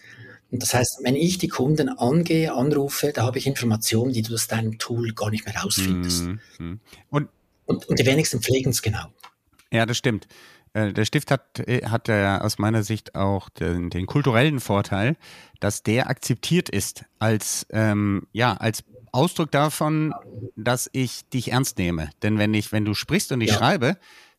[0.50, 4.34] Und das heißt, wenn ich die Kunden angehe, anrufe, da habe ich Informationen, die du
[4.34, 6.24] aus deinem Tool gar nicht mehr rausfindest.
[6.24, 6.40] Mhm.
[6.58, 6.80] mhm.
[7.10, 7.28] Und,
[7.66, 9.06] und, und die wenigsten pflegen es genau.
[9.70, 10.26] Ja, das stimmt.
[10.72, 15.16] Äh, der Stift hat, äh, hat äh, aus meiner Sicht auch den, den, kulturellen Vorteil,
[15.60, 20.14] dass der akzeptiert ist als, ähm, ja, als Ausdruck davon,
[20.56, 22.10] dass ich dich ernst nehme.
[22.22, 23.56] Denn wenn ich, wenn du sprichst und ich ja.
[23.56, 23.96] schreibe,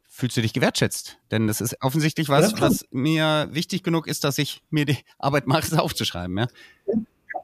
[0.07, 1.17] fühlst du dich gewertschätzt.
[1.31, 4.97] Denn das ist offensichtlich was, ja, was mir wichtig genug ist, dass ich mir die
[5.19, 6.37] Arbeit mache, es aufzuschreiben.
[6.37, 6.47] Ja?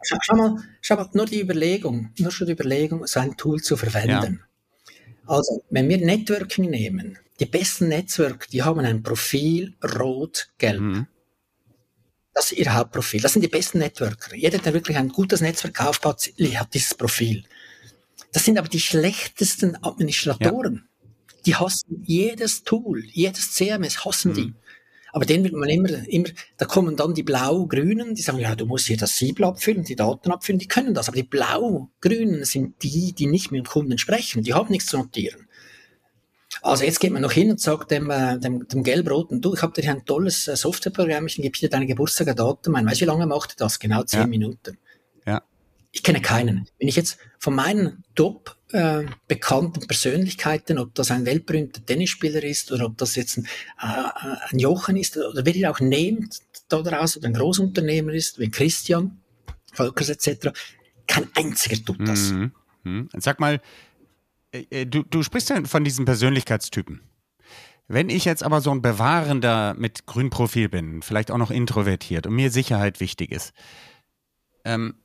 [0.03, 3.61] Schau, schau, mal, schau mal, nur die Überlegung, nur schon die Überlegung, so ein Tool
[3.61, 4.41] zu verwenden.
[4.41, 5.27] Ja.
[5.27, 10.79] Also, wenn wir Networking nehmen, die besten Netzwerke, die haben ein Profil rot-gelb.
[10.79, 11.07] Mhm.
[12.35, 13.21] Das ist ihr Hauptprofil.
[13.21, 14.35] Das sind die besten Networker.
[14.35, 17.45] Jeder, der wirklich ein gutes Netzwerk aufbaut, hat dieses Profil.
[18.33, 20.83] Das sind aber die schlechtesten Administratoren.
[20.83, 21.09] Ja.
[21.45, 24.35] Die hassen jedes Tool, jedes CMS hassen mhm.
[24.35, 24.53] die.
[25.13, 28.65] Aber den wird man immer, immer, da kommen dann die Blau-Grünen, die sagen, ja, du
[28.65, 31.07] musst hier das Siebel abfüllen, die Daten abfüllen, die können das.
[31.07, 34.97] Aber die Blau-Grünen sind die, die nicht mit dem Kunden sprechen, die haben nichts zu
[34.97, 35.47] notieren.
[36.65, 39.61] Also jetzt geht man noch hin und sagt dem, äh, dem, dem Gelb-Roten, du, ich
[39.61, 42.37] habe dir ein tolles äh, Softwareprogramm, ich gebe dir deine Geburtstag ein.
[42.37, 43.77] Weißt du, wie lange macht das?
[43.77, 44.27] Genau zehn ja.
[44.27, 44.79] Minuten.
[45.27, 45.43] Ja.
[45.91, 46.67] Ich kenne keinen.
[46.79, 52.71] Wenn ich jetzt von meinen top äh, bekannten Persönlichkeiten, ob das ein weltberühmter Tennisspieler ist
[52.71, 53.45] oder ob das jetzt ein,
[53.79, 58.49] äh, ein Jochen ist oder wer ihr auch nehmt daraus oder ein Großunternehmer ist, wie
[58.49, 59.21] Christian
[59.71, 60.49] Volkers etc.,
[61.05, 62.31] kein einziger tut das.
[62.31, 62.51] Mhm.
[62.83, 63.09] Mhm.
[63.19, 63.61] Sag mal,
[64.53, 67.01] du, du sprichst ja von diesen Persönlichkeitstypen.
[67.87, 72.33] Wenn ich jetzt aber so ein Bewahrender mit Grünprofil bin, vielleicht auch noch introvertiert und
[72.35, 73.53] mir Sicherheit wichtig ist,
[74.63, 74.95] ähm,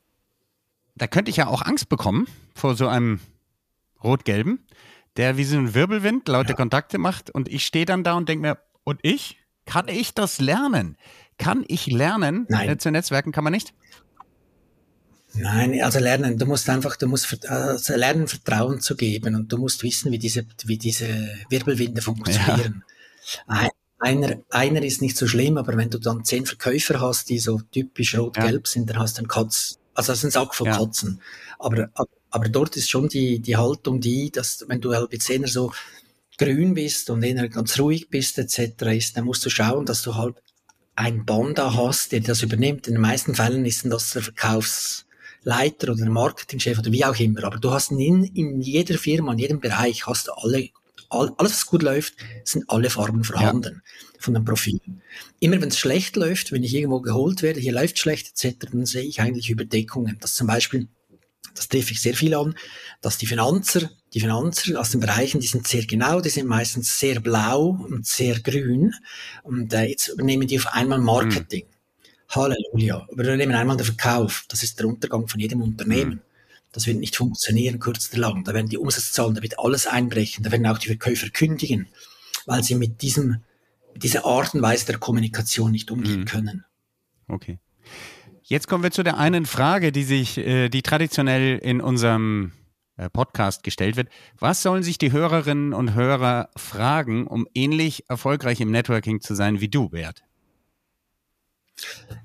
[0.96, 3.20] da könnte ich ja auch Angst bekommen vor so einem
[4.03, 4.66] Rot-Gelben,
[5.16, 6.57] der wie so ein Wirbelwind laute ja.
[6.57, 9.38] Kontakte macht und ich stehe dann da und denke mir, und ich?
[9.66, 10.96] Kann ich das lernen?
[11.38, 12.70] Kann ich lernen Nein.
[12.70, 13.31] Äh, zu Netzwerken?
[13.31, 13.74] Kann man nicht?
[15.35, 19.59] Nein, also lernen, du musst einfach, du musst also lernen, Vertrauen zu geben und du
[19.59, 21.07] musst wissen, wie diese, wie diese
[21.49, 22.85] Wirbelwinde funktionieren.
[23.49, 23.69] Ja.
[24.01, 27.61] Einer, einer ist nicht so schlimm, aber wenn du dann zehn Verkäufer hast, die so
[27.71, 28.71] typisch rot-gelb ja.
[28.71, 30.79] sind, dann hast du einen Katz, also das ist ein Sack von ja.
[30.79, 31.21] Katzen.
[31.59, 31.90] Aber,
[32.31, 35.73] aber dort ist schon die, die Haltung die, dass wenn du halt jetzt eher so
[36.38, 38.83] grün bist und eher ganz ruhig bist etc.
[38.97, 40.37] ist, dann musst du schauen, dass du halt
[40.97, 42.88] ein Banda hast, der das übernimmt.
[42.88, 44.23] In den meisten Fällen ist das der
[45.42, 47.44] Verkaufsleiter oder der Marketingchef oder wie auch immer.
[47.44, 50.68] Aber du hast in, in jeder Firma, in jedem Bereich hast du alle,
[51.09, 53.83] all, alles was gut läuft, sind alle Farben vorhanden.
[53.85, 55.00] Ja von den Profilen.
[55.38, 58.85] Immer wenn es schlecht läuft, wenn ich irgendwo geholt werde, hier läuft schlecht etc., dann
[58.85, 60.18] sehe ich eigentlich Überdeckungen.
[60.20, 60.88] Das zum Beispiel,
[61.55, 62.55] das treffe ich sehr viel an,
[63.00, 66.98] dass die Finanzer, die Finanzer aus den Bereichen, die sind sehr genau, die sind meistens
[66.98, 68.92] sehr blau und sehr grün
[69.42, 71.64] und äh, jetzt übernehmen die auf einmal Marketing.
[71.64, 71.80] Mhm.
[72.31, 73.07] Halleluja.
[73.11, 74.45] Übernehmen einmal den Verkauf.
[74.49, 76.14] Das ist der Untergang von jedem Unternehmen.
[76.14, 76.21] Mhm.
[76.73, 78.45] Das wird nicht funktionieren, kurz oder lang.
[78.45, 80.45] Da werden die Umsatzzahlen, da wird alles einbrechen.
[80.45, 81.88] Da werden auch die Verkäufer kündigen,
[82.47, 83.43] weil sie mit diesem
[83.97, 86.25] diese Art und Weise der Kommunikation nicht umgehen mhm.
[86.25, 86.64] können.
[87.29, 87.59] Okay.
[88.43, 92.53] Jetzt kommen wir zu der einen Frage, die sich, äh, die traditionell in unserem
[92.97, 94.09] äh, Podcast gestellt wird.
[94.38, 99.61] Was sollen sich die Hörerinnen und Hörer fragen, um ähnlich erfolgreich im Networking zu sein
[99.61, 100.23] wie du, Bert?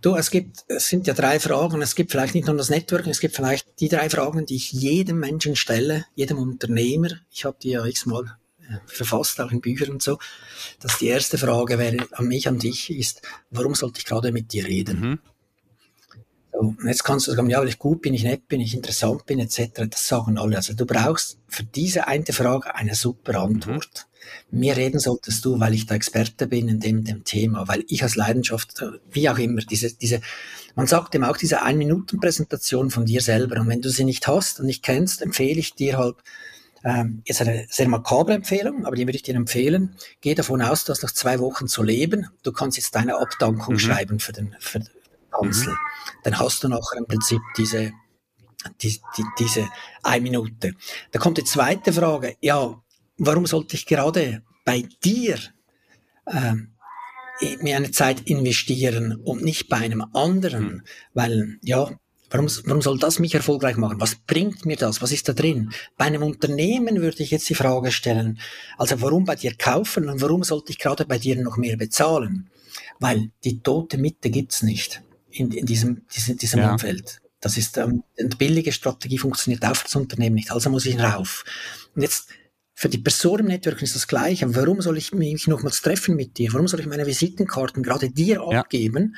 [0.01, 1.81] Du, es gibt, es sind ja drei Fragen.
[1.81, 4.71] Es gibt vielleicht nicht nur das Networking, es gibt vielleicht die drei Fragen, die ich
[4.71, 7.09] jedem Menschen stelle, jedem Unternehmer.
[7.31, 8.37] Ich habe die ja x-mal
[8.87, 10.17] verfasst, auch in Büchern und so,
[10.79, 14.53] dass die erste Frage wäre an mich, an dich ist, warum sollte ich gerade mit
[14.53, 14.99] dir reden?
[14.99, 15.19] Mhm.
[16.51, 19.25] So, jetzt kannst du sagen, ja, weil ich gut bin, ich nett bin, ich interessant
[19.25, 19.87] bin, etc.
[19.89, 20.55] Das sagen alle.
[20.55, 24.07] Also du brauchst für diese eine Frage eine super Antwort.
[24.07, 24.14] Mhm.
[24.51, 28.03] Mir reden solltest du, weil ich da Experte bin in dem, dem Thema, weil ich
[28.03, 30.21] als Leidenschaft, wie auch immer, diese, diese,
[30.75, 33.59] man sagt eben auch diese Ein-Minuten-Präsentation von dir selber.
[33.59, 36.17] Und wenn du sie nicht hast und nicht kennst, empfehle ich dir halt,
[36.85, 39.95] ähm, ist eine sehr makabre Empfehlung, aber die würde ich dir empfehlen.
[40.21, 42.29] Geh davon aus, du hast noch zwei Wochen zu leben.
[42.43, 43.79] Du kannst jetzt deine Abdankung mhm.
[43.79, 44.89] schreiben für den, für den
[45.31, 45.71] Kanzler.
[45.71, 45.77] Mhm.
[46.23, 47.91] Dann hast du noch im Prinzip diese,
[48.81, 49.67] die, die, diese
[50.03, 50.73] eine Minute.
[51.11, 52.35] Da kommt die zweite Frage.
[52.39, 52.81] Ja,
[53.17, 55.37] warum sollte ich gerade bei dir
[56.31, 56.71] ähm,
[57.61, 60.65] mir eine Zeit investieren und nicht bei einem anderen?
[60.65, 60.81] Mhm.
[61.13, 61.89] Weil, ja,
[62.31, 64.01] Warum, warum soll das mich erfolgreich machen?
[64.01, 65.01] Was bringt mir das?
[65.01, 65.71] Was ist da drin?
[65.95, 68.39] Bei einem Unternehmen würde ich jetzt die Frage stellen,
[68.77, 72.49] also warum bei dir kaufen und warum sollte ich gerade bei dir noch mehr bezahlen?
[72.99, 76.71] Weil die tote Mitte gibt's nicht in, in diesem, diesem, diesem ja.
[76.71, 77.21] Umfeld.
[77.41, 80.51] Das ist ähm, eine billige Strategie, funktioniert auch für das Unternehmen nicht.
[80.51, 81.45] Also muss ich rauf.
[81.95, 82.29] Und jetzt
[82.75, 84.53] für die Person im Network ist das Gleiche.
[84.53, 86.53] Warum soll ich mich nochmals treffen mit dir?
[86.53, 88.59] Warum soll ich meine Visitenkarten gerade dir ja.
[88.59, 89.15] abgeben?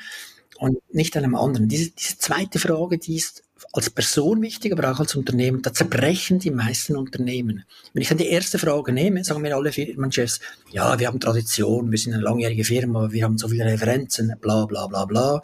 [0.58, 1.68] und nicht einem anderen.
[1.68, 5.62] Diese, diese zweite Frage, die ist als Person wichtig, aber auch als Unternehmen.
[5.62, 7.64] Da zerbrechen die meisten Unternehmen.
[7.92, 10.40] Wenn ich dann die erste Frage nehme, sagen mir alle Firmenchefs,
[10.70, 14.66] ja, wir haben Tradition, wir sind eine langjährige Firma, wir haben so viele Referenzen, bla
[14.66, 15.42] bla bla bla.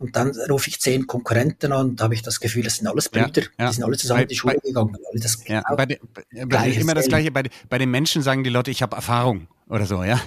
[0.00, 2.86] Und dann rufe ich zehn Konkurrenten an und da habe ich das Gefühl, das sind
[2.86, 3.68] alles Brüder, ja, ja.
[3.68, 4.96] die sind alle zusammen bei, in die Schule bei, gegangen.
[4.96, 5.98] Alle das ja, bei de,
[6.46, 7.30] bei, immer das Gleiche.
[7.30, 10.18] Bei, bei den Menschen sagen die Leute, ich habe Erfahrung oder so, ja.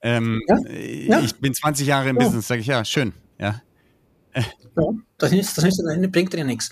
[0.00, 3.12] Ähm, ja, Ich bin 20 Jahre im Business, sage ich, ja, schön.
[3.38, 3.60] Ja.
[4.34, 4.42] ja
[5.18, 6.70] das, ist, das, ist, bringt dir nichts.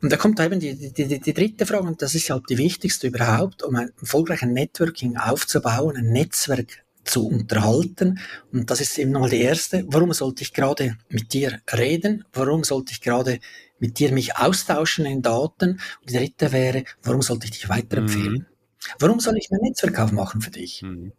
[0.00, 2.58] Und da kommt eben die, die, die, die dritte Frage, und das ist halt die
[2.58, 8.20] wichtigste überhaupt, um ein erfolgreiches Networking aufzubauen, ein Netzwerk zu unterhalten.
[8.52, 9.84] Und das ist eben nochmal die erste.
[9.88, 12.24] Warum sollte ich gerade mit dir reden?
[12.32, 13.40] Warum sollte ich gerade
[13.78, 15.80] mit dir mich austauschen in Daten?
[16.00, 18.32] Und die dritte wäre, warum sollte ich dich weiterempfehlen?
[18.32, 18.46] Mhm.
[18.98, 20.82] Warum soll ich mein Netzwerk aufmachen für dich?
[20.82, 21.12] Mhm.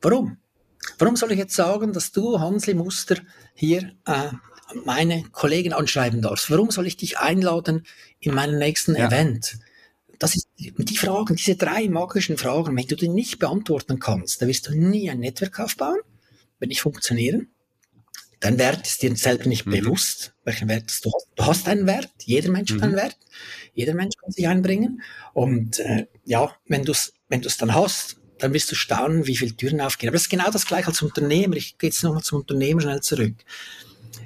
[0.00, 0.38] Warum?
[0.98, 3.16] Warum soll ich jetzt sagen, dass du, Hansli Muster,
[3.54, 4.30] hier äh,
[4.84, 6.50] meine Kollegen anschreiben darfst?
[6.50, 7.84] Warum soll ich dich einladen
[8.20, 9.08] in meinen nächsten ja.
[9.08, 9.58] Event?
[10.18, 14.48] Das ist die Fragen, diese drei magischen Fragen, wenn du die nicht beantworten kannst, dann
[14.48, 16.00] wirst du nie ein Netzwerk aufbauen,
[16.58, 17.48] wenn nicht funktionieren.
[18.40, 19.72] Dein Wert ist dir selber nicht mhm.
[19.72, 21.26] bewusst, welchen Wert du hast.
[21.34, 22.76] Du hast einen Wert, jeder Mensch mhm.
[22.76, 23.18] hat einen Wert,
[23.74, 25.02] jeder Mensch kann sich einbringen.
[25.34, 29.36] Und äh, ja, wenn du es wenn du's dann hast, dann wirst du staunen, wie
[29.36, 30.08] viele Türen aufgehen.
[30.08, 31.56] Aber das ist genau das gleiche als Unternehmer.
[31.56, 33.34] Ich gehe jetzt nochmal zum Unternehmer schnell zurück.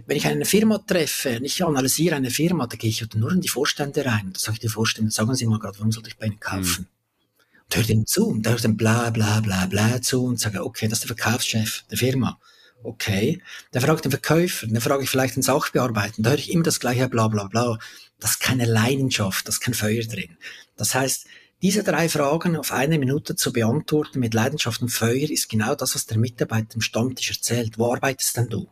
[0.07, 3.41] Wenn ich eine Firma treffe und ich analysiere eine Firma, da gehe ich nur in
[3.41, 4.31] die Vorstände rein.
[4.33, 6.83] Da sage ich den Vorständen, sagen Sie mal gerade, warum sollte ich bei Ihnen kaufen?
[6.83, 7.47] Mhm.
[7.65, 10.89] Und höre dem zu und höre dem bla bla bla bla zu und sage, okay,
[10.89, 12.39] das ist der Verkaufschef der Firma.
[12.83, 13.41] Okay.
[13.71, 16.65] Dann frage ich den Verkäufer, dann frage ich vielleicht den Sachbearbeiter, da höre ich immer
[16.65, 17.79] das gleiche bla bla bla.
[18.19, 20.37] Das ist keine Leidenschaft, das ist kein Feuer drin.
[20.77, 21.27] Das heißt,
[21.63, 25.95] diese drei Fragen auf eine Minute zu beantworten mit Leidenschaft und Feuer ist genau das,
[25.95, 27.79] was der Mitarbeiter im Stammtisch erzählt.
[27.79, 28.69] Wo arbeitest denn du?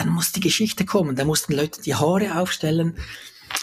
[0.00, 2.96] Dann muss die Geschichte kommen, dann muss den Leuten die Haare aufstellen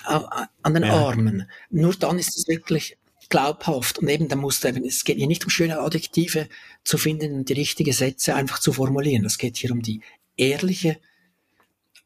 [0.08, 0.19] äh,
[0.62, 0.93] an den ja.
[0.93, 1.50] Armen.
[1.69, 2.97] Nur dann ist es wirklich
[3.30, 4.00] glaubhaft.
[4.00, 6.47] Und eben, da muss eben, es geht hier nicht um schöne Adjektive
[6.84, 9.26] zu finden und die richtigen Sätze einfach zu formulieren.
[9.26, 10.02] Es geht hier um die
[10.38, 11.00] ehrliche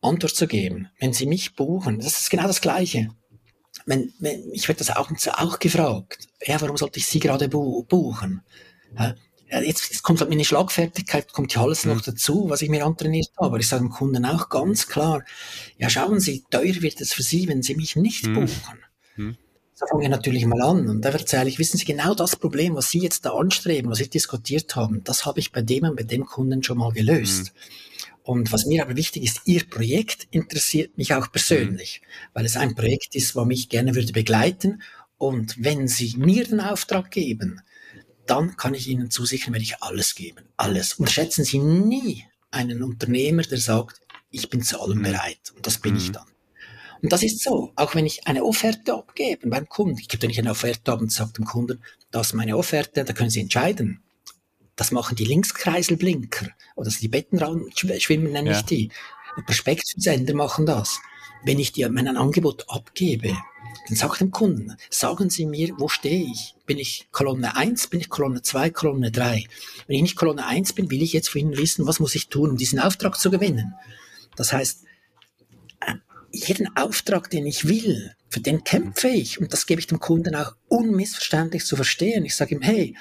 [0.02, 0.88] Antwort zu geben.
[1.00, 3.12] Wenn Sie mich buchen, das ist genau das Gleiche
[3.86, 6.28] wenn, wenn, ich werde das auch, auch gefragt.
[6.46, 8.42] Ja, warum sollte ich Sie gerade bu buchen?
[8.98, 9.16] Ja,
[9.60, 11.94] jetzt, jetzt kommt halt meine Schlagfertigkeit, kommt ja alles mhm.
[11.94, 13.48] noch dazu, was ich mir antrainiert habe.
[13.48, 15.24] Aber ich sage dem Kunden auch ganz klar,
[15.78, 18.34] ja, schauen Sie, teuer wird es für Sie, wenn Sie mich nicht mhm.
[18.34, 18.80] buchen.
[19.18, 19.38] Mhm.
[19.74, 22.76] So fange ich natürlich mal an und da erzähle ich, wissen Sie, genau das Problem,
[22.76, 25.96] was Sie jetzt da anstreben, was Sie diskutiert haben, das habe ich bei dem und
[25.96, 27.54] bei dem Kunden schon mal gelöst.
[27.54, 28.02] Mhm.
[28.24, 32.30] Und was mir aber wichtig ist, Ihr Projekt interessiert mich auch persönlich, mhm.
[32.34, 34.84] weil es ein Projekt ist, was mich gerne würde begleiten.
[35.18, 37.62] Und wenn Sie mir den Auftrag geben,
[38.32, 40.46] dann kann ich Ihnen zusichern, werde ich alles geben.
[40.56, 40.94] Alles.
[40.94, 45.04] Unterschätzen Sie nie einen Unternehmer, der sagt, ich bin zu allem mhm.
[45.04, 45.52] bereit.
[45.56, 46.00] Und das bin mhm.
[46.00, 46.26] ich dann.
[47.02, 47.74] Und das ist so.
[47.76, 51.12] Auch wenn ich eine Offerte abgebe beim Kunden, ich gebe nicht eine Offerte ab und
[51.12, 54.02] sage dem Kunden, das ist meine Offerte, da können Sie entscheiden.
[54.78, 58.58] Das machen die Linkskreiselblinker oder die Bettenraumschwimmer nenne ja.
[58.58, 58.92] ich die.
[59.38, 61.00] Die Prospektsender machen das.
[61.44, 63.36] Wenn ich dir mein Angebot abgebe,
[63.88, 66.56] dann sag dem Kunden, sagen Sie mir, wo stehe ich?
[66.66, 69.46] Bin ich Kolonne 1, bin ich Kolonne 2, Kolonne 3?
[69.88, 72.30] Wenn ich nicht Kolonne 1 bin, will ich jetzt von Ihnen wissen, was muss ich
[72.30, 73.74] tun, um diesen Auftrag zu gewinnen?
[74.36, 74.84] Das heißt,
[75.82, 75.96] äh,
[76.32, 80.36] jeden Auftrag, den ich will, für den kämpfe ich und das gebe ich dem Kunden
[80.36, 82.24] auch unmissverständlich zu verstehen.
[82.24, 82.96] Ich sage ihm, hey,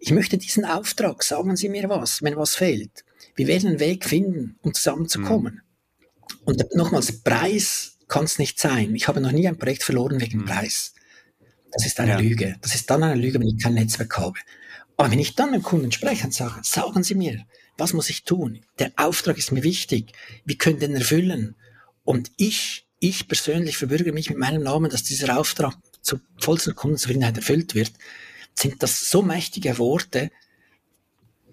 [0.00, 3.04] ich möchte diesen Auftrag, sagen Sie mir was, wenn was fehlt.
[3.36, 5.54] Wir werden einen Weg finden, um zusammenzukommen.
[5.54, 6.38] Mhm.
[6.44, 8.94] Und nochmals, Preis kann es nicht sein.
[8.94, 10.44] Ich habe noch nie ein Projekt verloren wegen mhm.
[10.44, 10.94] Preis.
[11.72, 12.18] Das ist eine ja.
[12.18, 12.56] Lüge.
[12.60, 14.38] Das ist dann eine Lüge, wenn ich kein Netzwerk habe.
[14.96, 17.46] Aber wenn ich dann mit Kunden spreche und sage, sagen Sie mir,
[17.78, 18.60] was muss ich tun?
[18.78, 20.12] Der Auftrag ist mir wichtig.
[20.44, 21.56] Wir können den erfüllen.
[22.04, 27.38] Und ich, ich persönlich verbürge mich mit meinem Namen, dass dieser Auftrag zur vollsten Kundenzufriedenheit
[27.38, 27.92] erfüllt wird
[28.54, 30.30] sind das so mächtige Worte,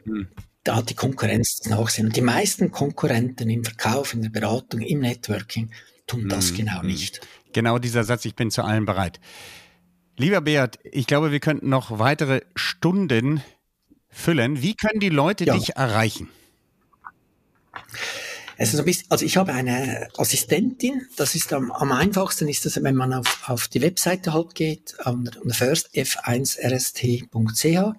[0.04, 0.28] hm.
[0.63, 2.08] da hat die Konkurrenz das Nachsehen.
[2.08, 5.72] Und die meisten Konkurrenten im Verkauf, in der Beratung, im Networking
[6.10, 6.58] tun das hm.
[6.58, 6.88] genau hm.
[6.88, 7.22] nicht.
[7.54, 9.22] Genau dieser Satz, ich bin zu allem bereit.
[10.17, 13.41] Lieber Beat, ich glaube, wir könnten noch weitere Stunden
[14.10, 14.62] füllen.
[14.62, 15.56] Wie können die Leute ja.
[15.56, 16.30] dich erreichen?
[18.58, 22.65] Es ist ein bisschen, also ich habe eine Assistentin, das ist am, am einfachsten ist
[22.65, 27.95] das, wenn man auf, auf die Webseite halt geht, an der firstf1rst.ch,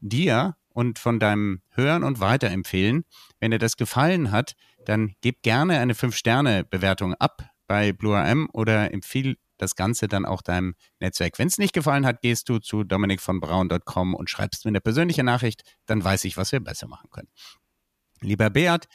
[0.00, 3.04] dir und von deinem Hören und Weiterempfehlen.
[3.40, 8.92] Wenn dir das gefallen hat, dann gib gerne eine 5-Sterne-Bewertung ab bei Blue RM oder
[8.92, 11.38] empfiehl das Ganze dann auch deinem Netzwerk.
[11.38, 15.62] Wenn es nicht gefallen hat, gehst du zu dominikvonbraun.com und schreibst mir eine persönliche Nachricht,
[15.86, 17.28] dann weiß ich, was wir besser machen können.
[18.20, 18.88] Lieber Beat,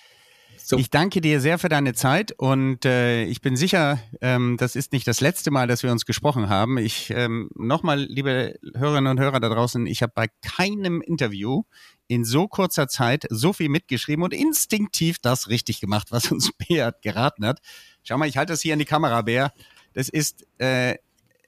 [0.64, 0.78] so.
[0.78, 4.94] Ich danke dir sehr für deine Zeit und äh, ich bin sicher, ähm, das ist
[4.94, 6.78] nicht das letzte Mal, dass wir uns gesprochen haben.
[6.78, 11.64] Ich ähm, nochmal, liebe Hörerinnen und Hörer da draußen, ich habe bei keinem Interview
[12.08, 17.02] in so kurzer Zeit so viel mitgeschrieben und instinktiv das richtig gemacht, was uns Beat
[17.02, 17.60] geraten hat.
[18.04, 19.52] Schau mal, ich halte das hier an die Kamera, Bär.
[19.94, 20.98] Das ist äh, äh,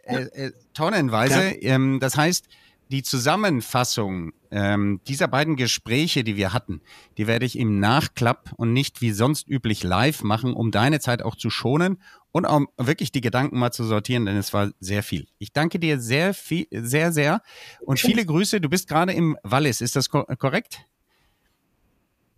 [0.05, 1.51] äh, tonnenweise.
[1.61, 2.47] Ähm, das heißt,
[2.91, 6.81] die Zusammenfassung ähm, dieser beiden Gespräche, die wir hatten,
[7.17, 11.23] die werde ich im Nachklapp und nicht wie sonst üblich live machen, um deine Zeit
[11.23, 15.01] auch zu schonen und um wirklich die Gedanken mal zu sortieren, denn es war sehr
[15.01, 15.27] viel.
[15.39, 17.41] Ich danke dir sehr viel, sehr, sehr
[17.81, 18.61] und viele Grüße.
[18.61, 20.85] Du bist gerade im Wallis, ist das korrekt?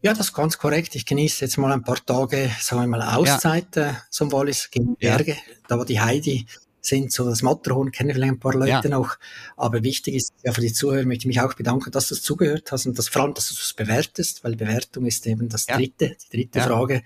[0.01, 0.95] Ja, das ist ganz korrekt.
[0.95, 3.89] Ich genieße jetzt mal ein paar Tage, sagen wir mal, Auszeit ja.
[3.89, 5.37] äh, zum Wallis, gegen Berge, ja.
[5.67, 6.45] da wo die Heidi
[6.85, 7.11] sind.
[7.11, 8.89] So das Matterhorn kennen vielleicht ein paar Leute ja.
[8.89, 9.17] noch.
[9.57, 12.21] Aber wichtig ist, ja, für die Zuhörer möchte ich mich auch bedanken, dass du es
[12.21, 15.65] zugehört hast und das, vor allem, dass du es bewertest, weil Bewertung ist eben das
[15.67, 15.77] ja.
[15.77, 16.67] dritte, die dritte ja.
[16.67, 17.03] Frage.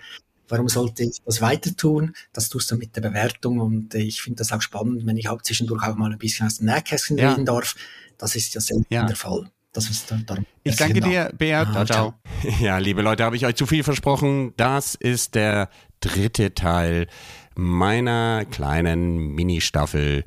[0.48, 2.14] Warum sollte ich das weiter tun?
[2.32, 5.40] Das tust du mit der Bewertung und ich finde das auch spannend, wenn ich auch
[5.42, 7.76] zwischendurch auch mal ein bisschen aus dem Nähkästchen reden darf.
[8.18, 9.48] Das ist ja selten der Fall.
[9.72, 10.44] Das ist darum.
[10.64, 11.68] Ich danke dir, Beat.
[11.74, 12.14] Ah, ciao.
[12.60, 14.52] Ja, liebe Leute, habe ich euch zu viel versprochen.
[14.56, 15.68] Das ist der
[16.00, 17.06] dritte Teil
[17.54, 20.24] meiner kleinen Mini-Staffel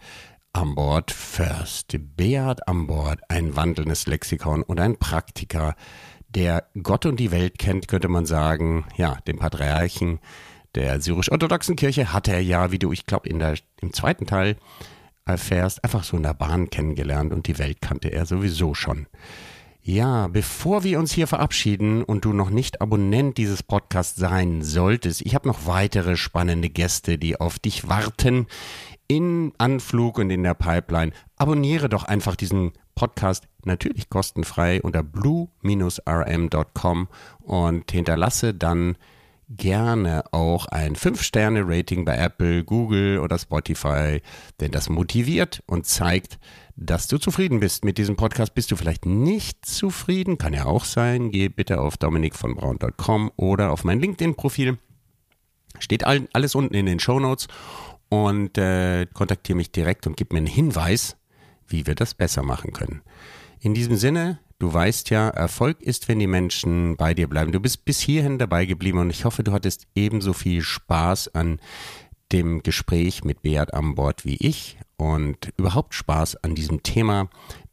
[0.54, 1.98] an Bord First.
[2.16, 5.76] Beat an Bord, ein wandelndes Lexikon und ein Praktiker,
[6.30, 8.86] der Gott und die Welt kennt, könnte man sagen.
[8.96, 10.20] Ja, den Patriarchen
[10.76, 14.56] der syrisch-orthodoxen Kirche hat er ja, wie du, ich glaube, in der, im zweiten Teil
[15.26, 19.08] erfährst, einfach so in der Bahn kennengelernt und die Welt kannte er sowieso schon.
[19.86, 25.22] Ja, bevor wir uns hier verabschieden und du noch nicht Abonnent dieses Podcasts sein solltest,
[25.26, 28.48] ich habe noch weitere spannende Gäste, die auf dich warten
[29.10, 31.12] in Anflug und in der Pipeline.
[31.36, 35.58] Abonniere doch einfach diesen Podcast natürlich kostenfrei unter blue-rm.com
[37.42, 38.96] und hinterlasse dann
[39.50, 44.22] gerne auch ein 5-Sterne-Rating bei Apple, Google oder Spotify,
[44.60, 46.40] denn das motiviert und zeigt,
[46.76, 48.56] dass du zufrieden bist mit diesem Podcast.
[48.56, 50.38] Bist du vielleicht nicht zufrieden?
[50.38, 51.32] Kann ja auch sein.
[51.32, 54.78] Geh bitte auf dominikvonbraun.com oder auf mein LinkedIn-Profil.
[55.80, 57.48] Steht alles unten in den Show Notes
[58.10, 61.18] und äh, kontaktiere mich direkt und gib mir einen Hinweis,
[61.68, 63.02] wie wir das besser machen können.
[63.60, 67.52] In diesem Sinne, du weißt ja, Erfolg ist, wenn die Menschen bei dir bleiben.
[67.52, 71.60] Du bist bis hierhin dabei geblieben und ich hoffe, du hattest ebenso viel Spaß an
[72.32, 77.28] dem Gespräch mit Beat an Bord wie ich und überhaupt Spaß an diesem Thema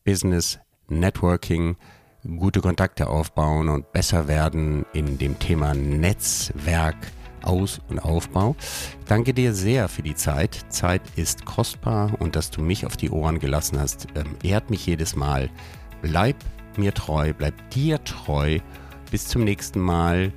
[0.05, 1.77] Business, Networking,
[2.25, 6.97] gute Kontakte aufbauen und besser werden in dem Thema Netzwerk,
[7.43, 8.57] Aus- und Aufbau.
[9.07, 10.67] Danke dir sehr für die Zeit.
[10.71, 14.85] Zeit ist kostbar und dass du mich auf die Ohren gelassen hast, ähm, ehrt mich
[14.87, 15.51] jedes Mal.
[16.03, 16.35] Bleib
[16.81, 18.59] mir treu, bleib dir treu.
[19.11, 20.33] Bis zum nächsten Mal.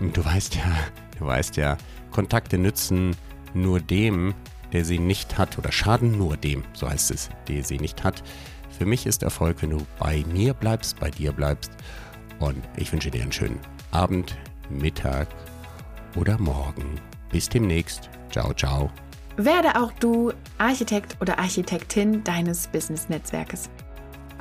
[0.00, 0.76] Du weißt ja,
[1.18, 1.76] du weißt ja,
[2.10, 3.14] Kontakte nützen
[3.54, 4.34] nur dem,
[4.72, 8.22] der sie nicht hat, oder schaden nur dem, so heißt es, der sie nicht hat.
[8.76, 11.72] Für mich ist Erfolg, wenn du bei mir bleibst, bei dir bleibst.
[12.38, 14.36] Und ich wünsche dir einen schönen Abend,
[14.70, 15.28] Mittag
[16.16, 17.00] oder Morgen.
[17.30, 18.10] Bis demnächst.
[18.30, 18.90] Ciao, ciao.
[19.36, 23.70] Werde auch du Architekt oder Architektin deines Business-Netzwerkes.